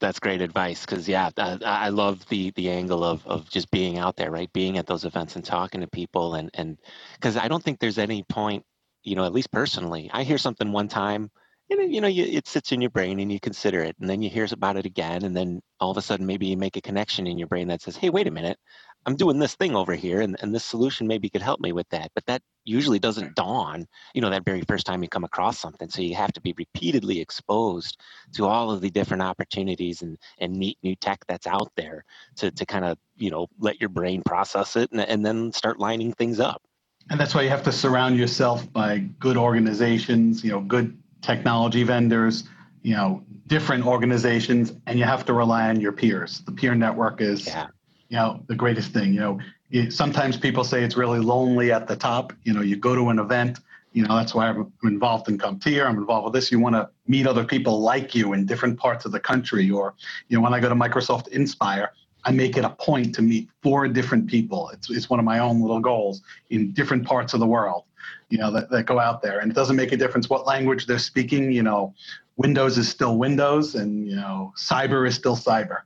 That's 0.00 0.20
great 0.20 0.42
advice 0.42 0.86
because 0.86 1.08
yeah, 1.08 1.30
I, 1.36 1.58
I, 1.62 1.88
love 1.88 2.24
the 2.28 2.52
the 2.52 2.70
angle 2.70 3.02
of 3.02 3.26
of 3.26 3.50
just 3.50 3.70
being 3.70 3.98
out 3.98 4.16
there, 4.16 4.30
right? 4.30 4.52
Being 4.52 4.78
at 4.78 4.86
those 4.86 5.04
events 5.04 5.34
and 5.36 5.44
talking 5.44 5.80
to 5.80 5.88
people, 5.88 6.34
and 6.34 6.50
and 6.54 6.78
because 7.14 7.36
I 7.36 7.48
don't 7.48 7.62
think 7.62 7.80
there's 7.80 7.98
any 7.98 8.22
point, 8.22 8.64
you 9.02 9.16
know, 9.16 9.24
at 9.24 9.32
least 9.32 9.50
personally, 9.50 10.10
I 10.12 10.22
hear 10.22 10.38
something 10.38 10.70
one 10.70 10.88
time, 10.88 11.30
and 11.70 11.94
you 11.94 12.00
know, 12.00 12.08
you, 12.08 12.24
it 12.24 12.46
sits 12.46 12.72
in 12.72 12.80
your 12.80 12.90
brain 12.90 13.20
and 13.20 13.30
you 13.30 13.40
consider 13.40 13.82
it, 13.82 13.96
and 14.00 14.08
then 14.08 14.22
you 14.22 14.30
hear 14.30 14.46
about 14.50 14.76
it 14.76 14.86
again, 14.86 15.24
and 15.24 15.36
then 15.36 15.60
all 15.80 15.90
of 15.90 15.96
a 15.96 16.02
sudden 16.02 16.26
maybe 16.26 16.46
you 16.46 16.56
make 16.56 16.76
a 16.76 16.80
connection 16.80 17.26
in 17.26 17.38
your 17.38 17.48
brain 17.48 17.68
that 17.68 17.82
says, 17.82 17.96
hey, 17.96 18.10
wait 18.10 18.26
a 18.26 18.30
minute, 18.30 18.58
I'm 19.06 19.16
doing 19.16 19.38
this 19.38 19.54
thing 19.54 19.74
over 19.74 19.94
here 19.94 20.20
and, 20.20 20.36
and 20.40 20.54
this 20.54 20.64
solution 20.64 21.06
maybe 21.06 21.30
could 21.30 21.42
help 21.42 21.60
me 21.60 21.72
with 21.72 21.88
that. 21.90 22.10
But 22.14 22.26
that 22.26 22.42
usually 22.64 22.98
doesn't 22.98 23.34
dawn, 23.34 23.86
you 24.12 24.20
know, 24.20 24.28
that 24.28 24.44
very 24.44 24.62
first 24.68 24.86
time 24.86 25.02
you 25.02 25.08
come 25.08 25.24
across 25.24 25.58
something. 25.58 25.88
So 25.88 26.02
you 26.02 26.14
have 26.14 26.32
to 26.32 26.40
be 26.40 26.54
repeatedly 26.58 27.20
exposed 27.20 27.98
to 28.34 28.46
all 28.46 28.70
of 28.70 28.80
the 28.80 28.90
different 28.90 29.22
opportunities 29.22 30.02
and, 30.02 30.18
and 30.38 30.52
neat 30.52 30.76
new 30.82 30.94
tech 30.96 31.24
that's 31.26 31.46
out 31.46 31.70
there 31.76 32.04
to, 32.36 32.50
to 32.50 32.66
kind 32.66 32.84
of, 32.84 32.98
you 33.16 33.30
know, 33.30 33.46
let 33.58 33.80
your 33.80 33.88
brain 33.88 34.22
process 34.24 34.76
it 34.76 34.90
and, 34.92 35.00
and 35.00 35.24
then 35.24 35.52
start 35.52 35.78
lining 35.78 36.12
things 36.12 36.40
up. 36.40 36.60
And 37.08 37.18
that's 37.18 37.34
why 37.34 37.42
you 37.42 37.48
have 37.48 37.62
to 37.62 37.72
surround 37.72 38.18
yourself 38.18 38.70
by 38.72 38.98
good 39.18 39.38
organizations, 39.38 40.44
you 40.44 40.50
know, 40.50 40.60
good 40.60 40.98
technology 41.22 41.82
vendors, 41.82 42.44
you 42.82 42.94
know, 42.94 43.22
different 43.46 43.86
organizations, 43.86 44.72
and 44.86 44.98
you 44.98 45.04
have 45.04 45.24
to 45.26 45.32
rely 45.32 45.68
on 45.68 45.80
your 45.80 45.92
peers. 45.92 46.40
The 46.40 46.52
peer 46.52 46.74
network 46.74 47.20
is 47.20 47.46
yeah. 47.46 47.66
you 48.08 48.16
know 48.16 48.42
the 48.46 48.54
greatest 48.54 48.92
thing 48.92 49.12
you 49.12 49.20
know. 49.20 49.40
It, 49.70 49.92
sometimes 49.92 50.36
people 50.36 50.64
say 50.64 50.82
it's 50.82 50.96
really 50.96 51.18
lonely 51.18 51.72
at 51.72 51.86
the 51.86 51.96
top 51.96 52.32
you 52.42 52.54
know 52.54 52.62
you 52.62 52.76
go 52.76 52.94
to 52.94 53.10
an 53.10 53.18
event 53.18 53.58
you 53.92 54.02
know 54.02 54.16
that's 54.16 54.34
why 54.34 54.48
i'm 54.48 54.72
involved 54.82 55.28
in 55.28 55.36
CompTIA 55.36 55.84
i'm 55.84 55.98
involved 55.98 56.24
with 56.24 56.32
this 56.32 56.50
you 56.50 56.58
want 56.58 56.74
to 56.74 56.88
meet 57.06 57.26
other 57.26 57.44
people 57.44 57.78
like 57.80 58.14
you 58.14 58.32
in 58.32 58.46
different 58.46 58.78
parts 58.78 59.04
of 59.04 59.12
the 59.12 59.20
country 59.20 59.70
or 59.70 59.94
you 60.28 60.38
know 60.38 60.42
when 60.42 60.54
i 60.54 60.60
go 60.60 60.70
to 60.70 60.74
microsoft 60.74 61.28
inspire 61.28 61.92
i 62.24 62.30
make 62.30 62.56
it 62.56 62.64
a 62.64 62.70
point 62.70 63.14
to 63.14 63.22
meet 63.22 63.48
four 63.62 63.88
different 63.88 64.28
people. 64.28 64.68
It's, 64.70 64.90
it's 64.90 65.08
one 65.08 65.18
of 65.18 65.24
my 65.24 65.38
own 65.38 65.60
little 65.60 65.80
goals 65.80 66.22
in 66.50 66.72
different 66.72 67.06
parts 67.06 67.34
of 67.34 67.40
the 67.40 67.46
world 67.46 67.84
you 68.28 68.38
know, 68.38 68.50
that, 68.52 68.70
that 68.70 68.84
go 68.84 68.98
out 68.98 69.22
there. 69.22 69.40
And 69.40 69.50
it 69.50 69.54
doesn't 69.54 69.76
make 69.76 69.92
a 69.92 69.96
difference 69.96 70.28
what 70.28 70.46
language 70.46 70.86
they're 70.86 70.98
speaking. 70.98 71.50
You 71.50 71.62
know, 71.62 71.94
Windows 72.36 72.78
is 72.78 72.88
still 72.88 73.16
Windows, 73.16 73.74
and 73.74 74.06
you 74.06 74.16
know, 74.16 74.52
cyber 74.56 75.06
is 75.06 75.14
still 75.14 75.36
cyber. 75.36 75.82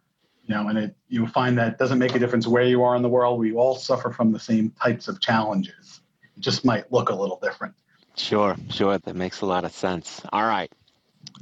You 0.47 0.55
know, 0.57 0.69
and 0.69 0.79
it 0.79 0.97
you 1.09 1.27
find 1.29 1.57
that 1.59 1.69
it 1.69 1.79
doesn't 1.79 1.99
make 1.99 2.15
a 2.15 2.19
difference 2.19 2.47
where 2.47 2.65
you 2.65 2.83
are 2.83 2.97
in 2.97 3.03
the 3.03 3.09
world. 3.09 3.39
We 3.39 3.53
all 3.53 3.77
suffer 3.77 4.11
from 4.11 4.33
the 4.33 4.41
same 4.41 4.71
types 4.83 5.09
of 5.09 5.21
challenges. 5.21 6.01
It 6.37 6.41
just 6.41 6.65
might 6.65 6.91
look 6.93 7.11
a 7.11 7.15
little 7.15 7.39
different. 7.43 7.75
Sure, 8.17 8.57
sure. 8.71 8.99
That 8.99 9.17
makes 9.17 9.41
a 9.41 9.47
lot 9.47 9.65
of 9.65 9.73
sense. 9.73 10.21
All 10.33 10.47
right. 10.47 10.71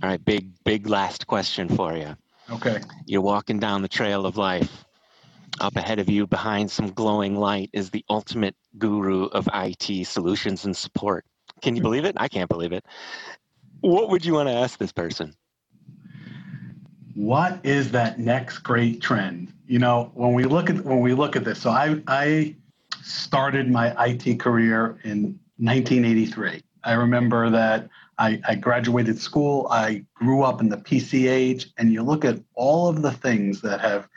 All 0.03 0.09
right, 0.09 0.25
big, 0.25 0.51
big 0.64 0.87
last 0.88 1.27
question 1.27 1.69
for 1.69 1.97
you. 1.97 2.16
Okay. 2.51 2.81
You're 3.07 3.21
walking 3.21 3.59
down 3.59 3.83
the 3.83 3.88
trail 3.88 4.27
of 4.27 4.37
life. 4.37 4.85
Up 5.60 5.76
ahead 5.76 5.98
of 5.98 6.08
you, 6.08 6.26
behind 6.26 6.70
some 6.70 6.90
glowing 6.92 7.36
light, 7.36 7.70
is 7.72 7.90
the 7.90 8.04
ultimate 8.08 8.54
guru 8.78 9.24
of 9.26 9.48
IT 9.52 10.06
solutions 10.06 10.64
and 10.64 10.76
support. 10.76 11.24
Can 11.62 11.76
you 11.76 11.80
hmm. 11.80 11.88
believe 11.88 12.04
it? 12.04 12.16
I 12.18 12.28
can't 12.28 12.48
believe 12.48 12.72
it. 12.72 12.84
What 13.80 14.10
would 14.10 14.24
you 14.24 14.34
want 14.34 14.48
to 14.48 14.54
ask 14.54 14.78
this 14.78 14.92
person? 14.92 15.34
What 17.14 17.60
is 17.64 17.90
that 17.92 18.18
next 18.18 18.58
great 18.58 19.00
trend? 19.00 19.52
You 19.66 19.78
know, 19.78 20.10
when 20.14 20.32
we 20.32 20.44
look 20.44 20.70
at 20.70 20.84
when 20.84 21.00
we 21.00 21.14
look 21.14 21.36
at 21.36 21.44
this, 21.44 21.60
so 21.60 21.70
I 21.70 22.00
I 22.06 22.56
started 23.02 23.70
my 23.70 23.94
IT 24.06 24.38
career 24.38 24.98
in 25.04 25.38
1983. 25.58 26.62
I 26.84 26.92
remember 26.92 27.50
that 27.50 27.88
I, 28.18 28.40
I, 28.46 28.54
graduated 28.54 29.18
school. 29.18 29.66
I 29.70 30.04
grew 30.14 30.42
up 30.42 30.60
in 30.60 30.68
the 30.68 30.76
PC 30.76 31.28
age, 31.28 31.70
and 31.76 31.92
you 31.92 32.02
look 32.02 32.24
at 32.24 32.38
all 32.54 32.88
of 32.88 33.02
the 33.02 33.12
things 33.12 33.60
that 33.62 33.80
have 33.80 34.08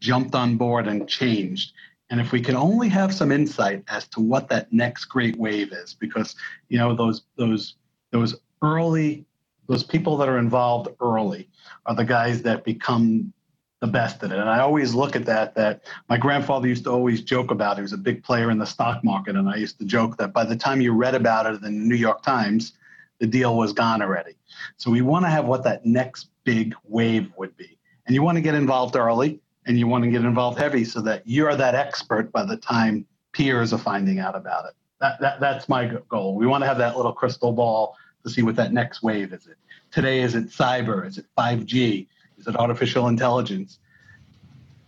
jumped 0.00 0.34
on 0.34 0.56
board 0.56 0.86
and 0.86 1.08
changed. 1.08 1.72
And 2.10 2.20
if 2.20 2.32
we 2.32 2.40
can 2.40 2.56
only 2.56 2.88
have 2.88 3.14
some 3.14 3.30
insight 3.30 3.84
as 3.88 4.08
to 4.08 4.20
what 4.20 4.48
that 4.48 4.72
next 4.72 5.06
great 5.06 5.36
wave 5.36 5.72
is, 5.72 5.94
because 5.94 6.36
you 6.68 6.78
know 6.78 6.94
those 6.94 7.22
those 7.36 7.74
those 8.10 8.36
early 8.62 9.26
those 9.68 9.84
people 9.84 10.16
that 10.16 10.28
are 10.28 10.38
involved 10.38 10.88
early 11.00 11.48
are 11.86 11.94
the 11.94 12.04
guys 12.04 12.42
that 12.42 12.64
become 12.64 13.32
the 13.80 13.86
best 13.86 14.22
at 14.22 14.32
it. 14.32 14.38
And 14.38 14.48
I 14.48 14.60
always 14.60 14.94
look 14.94 15.14
at 15.14 15.26
that, 15.26 15.54
that 15.54 15.84
my 16.08 16.16
grandfather 16.16 16.66
used 16.66 16.84
to 16.84 16.90
always 16.90 17.22
joke 17.22 17.50
about. 17.50 17.76
He 17.76 17.82
was 17.82 17.92
a 17.92 17.98
big 17.98 18.24
player 18.24 18.50
in 18.50 18.58
the 18.58 18.66
stock 18.66 19.04
market. 19.04 19.36
And 19.36 19.48
I 19.48 19.56
used 19.56 19.78
to 19.78 19.84
joke 19.84 20.16
that 20.16 20.32
by 20.32 20.44
the 20.44 20.56
time 20.56 20.80
you 20.80 20.92
read 20.92 21.14
about 21.14 21.46
it 21.46 21.54
in 21.56 21.60
the 21.60 21.70
New 21.70 21.94
York 21.94 22.22
Times, 22.22 22.72
the 23.20 23.26
deal 23.26 23.56
was 23.56 23.72
gone 23.72 24.02
already. 24.02 24.36
So 24.78 24.90
we 24.90 25.02
want 25.02 25.24
to 25.26 25.30
have 25.30 25.44
what 25.44 25.64
that 25.64 25.86
next 25.86 26.28
big 26.44 26.74
wave 26.84 27.30
would 27.36 27.56
be. 27.56 27.78
And 28.06 28.14
you 28.14 28.22
want 28.22 28.36
to 28.36 28.42
get 28.42 28.54
involved 28.54 28.96
early 28.96 29.40
and 29.68 29.78
you 29.78 29.86
want 29.86 30.02
to 30.02 30.10
get 30.10 30.22
involved 30.24 30.58
heavy 30.58 30.82
so 30.82 31.00
that 31.02 31.22
you're 31.26 31.54
that 31.54 31.74
expert 31.74 32.32
by 32.32 32.44
the 32.44 32.56
time 32.56 33.06
peers 33.32 33.72
are 33.72 33.78
finding 33.78 34.18
out 34.18 34.34
about 34.34 34.64
it. 34.64 34.72
That, 35.00 35.20
that, 35.20 35.40
that's 35.40 35.68
my 35.68 35.84
goal. 36.08 36.34
We 36.34 36.46
want 36.46 36.62
to 36.62 36.66
have 36.66 36.78
that 36.78 36.96
little 36.96 37.12
crystal 37.12 37.52
ball 37.52 37.94
to 38.24 38.30
see 38.30 38.42
what 38.42 38.56
that 38.56 38.72
next 38.72 39.02
wave 39.02 39.32
is. 39.32 39.46
It 39.46 39.58
today 39.92 40.22
is 40.22 40.34
it 40.34 40.48
cyber? 40.48 41.06
Is 41.06 41.18
it 41.18 41.26
5G? 41.36 42.06
Is 42.38 42.46
it 42.46 42.56
artificial 42.56 43.08
intelligence? 43.08 43.78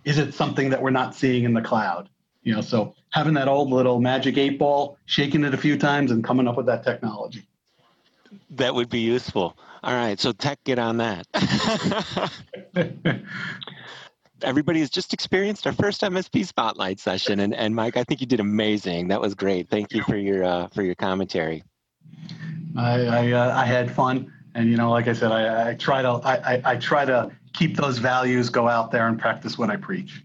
Is 0.05 0.19
it 0.19 0.33
something 0.33 0.71
that 0.71 0.81
we're 0.83 0.91
not 0.91 1.15
seeing 1.15 1.45
in 1.45 1.53
the 1.53 1.61
cloud? 1.61 2.09
You 2.43 2.55
know, 2.55 2.63
so 2.63 2.95
having 3.11 3.35
that 3.35 3.49
old 3.49 3.71
little 3.71 4.01
magic 4.01 4.39
eight 4.39 4.59
ball, 4.59 4.97
shaking 5.05 5.45
it 5.45 5.53
a 5.53 5.59
few 5.59 5.77
times, 5.77 6.11
and 6.11 6.25
coming 6.25 6.49
up 6.49 6.57
with 6.57 6.67
that 6.67 6.83
technology. 6.85 7.47
That 8.51 8.75
would 8.75 8.89
be 8.89 9.01
useful. 9.01 9.59
All 9.83 9.95
right, 9.95 10.19
so 10.19 10.33
tech, 10.33 10.59
get 10.65 10.79
on 10.79 10.97
that. 10.97 11.27
Everybody 14.43 14.81
has 14.81 14.91
just 14.91 15.13
experienced 15.13 15.67
our 15.67 15.73
first 15.73 16.01
MSP 16.03 16.47
Spotlight 16.47 17.01
session, 17.01 17.41
and, 17.41 17.55
and 17.55 17.75
Mike, 17.75 17.97
I 17.97 18.05
think 18.05 18.21
you 18.21 18.27
did 18.27 18.41
amazing. 18.41 19.09
That 19.09 19.21
was 19.21 19.35
great. 19.35 19.69
Thank 19.69 19.93
you 19.93 20.03
for 20.03 20.17
your 20.17 20.45
uh, 20.45 20.69
for 20.69 20.83
your 20.83 20.95
commentary. 20.95 21.63
I 22.77 23.07
I, 23.07 23.33
uh, 23.33 23.57
I 23.57 23.65
had 23.65 23.91
fun, 23.91 24.33
and 24.55 24.71
you 24.71 24.77
know, 24.77 24.91
like 24.91 25.09
I 25.09 25.13
said, 25.13 25.33
I, 25.33 25.71
I 25.71 25.75
try 25.75 26.03
to 26.03 26.09
I, 26.09 26.55
I, 26.55 26.63
I 26.65 26.77
try 26.77 27.05
to 27.05 27.31
keep 27.53 27.77
those 27.77 27.99
values, 27.99 28.51
go 28.51 28.69
out 28.69 28.91
there 28.91 29.09
and 29.09 29.19
practice 29.19 29.59
what 29.59 29.71
I 29.71 29.77
preach. 29.77 30.23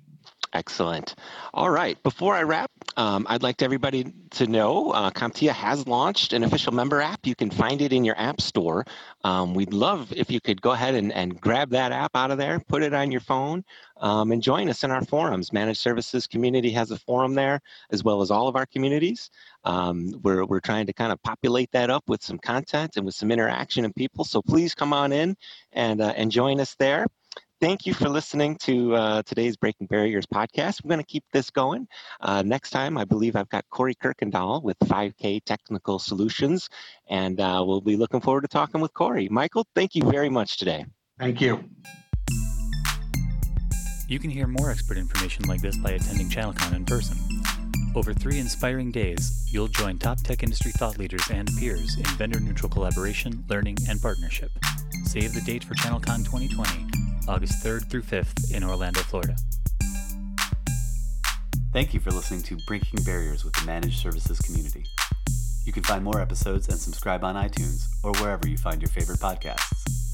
Excellent. 0.53 1.15
All 1.53 1.69
right. 1.69 2.01
Before 2.01 2.33
I 2.33 2.43
wrap, 2.43 2.71
um, 2.97 3.25
I'd 3.29 3.43
like 3.43 3.61
everybody 3.61 4.13
to 4.31 4.47
know 4.47 4.91
uh, 4.91 5.11
CompTIA 5.11 5.51
has 5.51 5.87
launched 5.87 6.33
an 6.33 6.43
official 6.43 6.73
member 6.73 7.01
app. 7.01 7.25
You 7.25 7.35
can 7.35 7.49
find 7.49 7.81
it 7.81 7.91
in 7.91 8.05
your 8.05 8.17
app 8.17 8.39
store. 8.39 8.85
Um, 9.23 9.53
we'd 9.53 9.73
love 9.73 10.13
if 10.13 10.31
you 10.31 10.39
could 10.39 10.61
go 10.61 10.71
ahead 10.71 10.95
and, 10.95 11.11
and 11.11 11.39
grab 11.39 11.69
that 11.71 11.91
app 11.91 12.15
out 12.15 12.31
of 12.31 12.37
there, 12.37 12.59
put 12.59 12.83
it 12.83 12.93
on 12.93 13.11
your 13.11 13.21
phone, 13.21 13.63
um, 13.97 14.31
and 14.31 14.41
join 14.41 14.69
us 14.69 14.83
in 14.83 14.91
our 14.91 15.03
forums. 15.03 15.51
Managed 15.51 15.79
Services 15.79 16.27
Community 16.27 16.71
has 16.71 16.91
a 16.91 16.97
forum 16.97 17.33
there, 17.33 17.59
as 17.91 18.03
well 18.03 18.21
as 18.21 18.31
all 18.31 18.47
of 18.47 18.55
our 18.55 18.65
communities. 18.65 19.29
Um, 19.65 20.19
we're, 20.23 20.45
we're 20.45 20.59
trying 20.59 20.85
to 20.85 20.93
kind 20.93 21.11
of 21.11 21.21
populate 21.23 21.71
that 21.71 21.89
up 21.89 22.03
with 22.07 22.23
some 22.23 22.37
content 22.37 22.97
and 22.97 23.05
with 23.05 23.15
some 23.15 23.31
interaction 23.31 23.83
and 23.83 23.95
people. 23.95 24.23
So 24.23 24.41
please 24.41 24.73
come 24.73 24.93
on 24.93 25.11
in 25.11 25.35
and, 25.73 26.01
uh, 26.01 26.13
and 26.15 26.31
join 26.31 26.59
us 26.59 26.75
there 26.75 27.07
thank 27.61 27.85
you 27.85 27.93
for 27.93 28.09
listening 28.09 28.57
to 28.57 28.95
uh, 28.95 29.23
today's 29.23 29.55
Breaking 29.55 29.87
Barriers 29.87 30.25
podcast. 30.25 30.83
We're 30.83 30.89
going 30.89 31.01
to 31.01 31.05
keep 31.05 31.23
this 31.31 31.49
going. 31.49 31.87
Uh, 32.21 32.41
next 32.41 32.71
time, 32.71 32.97
I 32.97 33.05
believe 33.05 33.35
I've 33.35 33.49
got 33.49 33.65
Corey 33.69 33.95
Kirkendall 33.95 34.63
with 34.63 34.77
5K 34.79 35.43
Technical 35.45 35.99
Solutions, 35.99 36.69
and 37.09 37.39
uh, 37.39 37.63
we'll 37.65 37.81
be 37.81 37.95
looking 37.95 38.21
forward 38.21 38.41
to 38.41 38.47
talking 38.47 38.81
with 38.81 38.93
Corey. 38.93 39.29
Michael, 39.29 39.65
thank 39.75 39.95
you 39.95 40.03
very 40.09 40.29
much 40.29 40.57
today. 40.57 40.85
Thank 41.19 41.41
you. 41.41 41.63
You 44.07 44.19
can 44.19 44.29
hear 44.29 44.47
more 44.47 44.69
expert 44.69 44.97
information 44.97 45.45
like 45.47 45.61
this 45.61 45.77
by 45.77 45.91
attending 45.91 46.29
ChannelCon 46.29 46.75
in 46.75 46.85
person. 46.85 47.17
Over 47.95 48.13
three 48.13 48.39
inspiring 48.39 48.91
days, 48.91 49.47
you'll 49.51 49.69
join 49.69 49.97
top 49.97 50.19
tech 50.19 50.43
industry 50.43 50.71
thought 50.71 50.97
leaders 50.97 51.23
and 51.31 51.49
peers 51.57 51.95
in 51.97 52.05
vendor 52.17 52.39
neutral 52.39 52.69
collaboration, 52.69 53.43
learning, 53.49 53.77
and 53.89 54.01
partnership. 54.01 54.51
Save 55.05 55.33
the 55.33 55.41
date 55.41 55.63
for 55.63 55.73
ChannelCon 55.75 56.25
2020 56.25 56.94
August 57.27 57.63
3rd 57.63 57.89
through 57.89 58.03
5th 58.03 58.53
in 58.53 58.63
Orlando, 58.63 59.01
Florida. 59.01 59.35
Thank 61.73 61.93
you 61.93 61.99
for 61.99 62.11
listening 62.11 62.43
to 62.43 62.57
Breaking 62.67 63.03
Barriers 63.03 63.43
with 63.43 63.53
the 63.53 63.65
Managed 63.65 63.97
Services 63.97 64.39
Community. 64.39 64.85
You 65.65 65.73
can 65.73 65.83
find 65.83 66.03
more 66.03 66.21
episodes 66.21 66.69
and 66.69 66.77
subscribe 66.77 67.23
on 67.23 67.35
iTunes 67.35 67.87
or 68.03 68.11
wherever 68.21 68.47
you 68.47 68.57
find 68.57 68.81
your 68.81 68.89
favorite 68.89 69.19
podcasts. 69.19 70.04